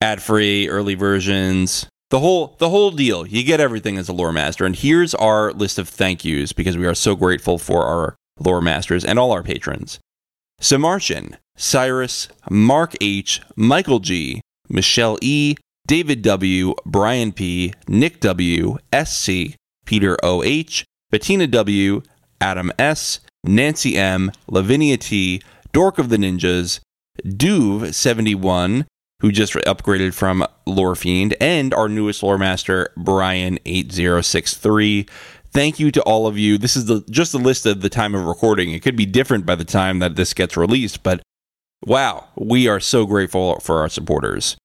[0.00, 3.26] ad free, early versions, the whole the whole deal.
[3.26, 4.64] You get everything as a lore master.
[4.64, 8.60] And here's our list of thank yous because we are so grateful for our lore
[8.60, 9.98] masters and all our patrons.
[10.60, 15.54] Samartian, Cyrus, Mark H, Michael G, Michelle E,
[15.86, 19.54] David W, Brian P, Nick W, SC,
[19.84, 22.02] Peter OH, Bettina W,
[22.40, 25.42] Adam S, Nancy M, Lavinia T,
[25.72, 26.80] Dork of the Ninjas,
[27.24, 28.86] Duve71,
[29.20, 35.08] who just upgraded from Lore Fiend, and our newest lore master, Brian8063.
[35.56, 36.58] Thank you to all of you.
[36.58, 38.72] This is the just a list of the time of recording.
[38.72, 41.22] It could be different by the time that this gets released, but
[41.82, 44.58] wow, we are so grateful for our supporters.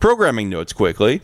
[0.00, 1.22] Programming notes quickly.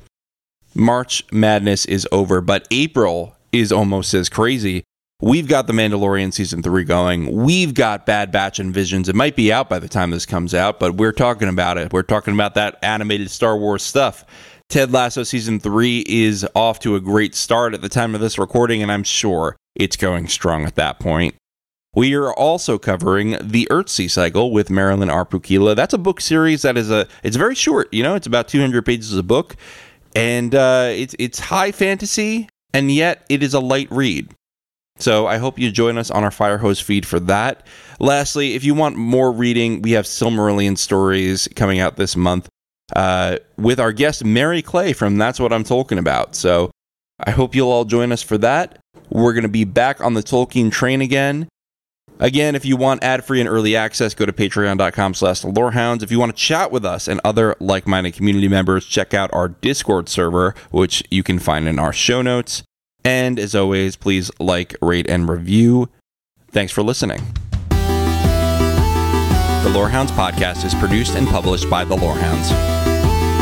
[0.75, 4.85] March Madness is over, but April is almost as crazy.
[5.21, 7.31] We've got The Mandalorian season three going.
[7.31, 9.11] We've got Bad Batch and Visions.
[9.11, 11.93] It might be out by the time this comes out, but we're talking about it.
[11.93, 14.25] We're talking about that animated Star Wars stuff.
[14.69, 18.39] Ted Lasso season three is off to a great start at the time of this
[18.39, 21.35] recording, and I'm sure it's going strong at that point.
[21.95, 25.25] We are also covering the Earthsea cycle with Marilyn R.
[25.25, 25.75] Pukkila.
[25.75, 27.93] That's a book series that is a it's very short.
[27.95, 29.57] You know, it's about 200 pages a book,
[30.15, 34.35] and uh, it's it's high fantasy, and yet it is a light read.
[34.99, 37.67] So I hope you join us on our Firehose feed for that.
[38.01, 42.51] Lastly, if you want more reading, we have Silmarillion stories coming out this month
[42.95, 46.35] uh, with our guest Mary Clay from That's What I'm Talking About.
[46.35, 46.71] So
[47.21, 48.79] I hope you'll all join us for that.
[49.11, 51.49] We're going to be back on the Tolkien train again.
[52.21, 56.03] Again, if you want ad-free and early access, go to patreon.com slash lorehounds.
[56.03, 59.49] If you want to chat with us and other like-minded community members, check out our
[59.49, 62.65] Discord server, which you can find in our show notes.
[63.05, 65.91] And as always, please like, rate, and review.
[66.51, 67.21] Thanks for listening.
[69.69, 72.49] The Lorehounds podcast is produced and published by The Lorehounds.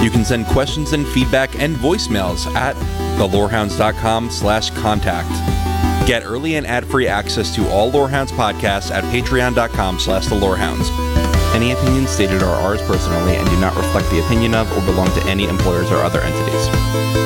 [0.05, 2.75] You can send questions and feedback and voicemails at
[3.17, 5.31] thelorehounds.com slash contact.
[6.05, 10.91] Get early and ad-free access to all Lorehounds podcasts at patreon.com slash the Lorehounds.
[11.55, 15.07] Any opinions stated are ours personally and do not reflect the opinion of or belong
[15.07, 17.26] to any employers or other entities.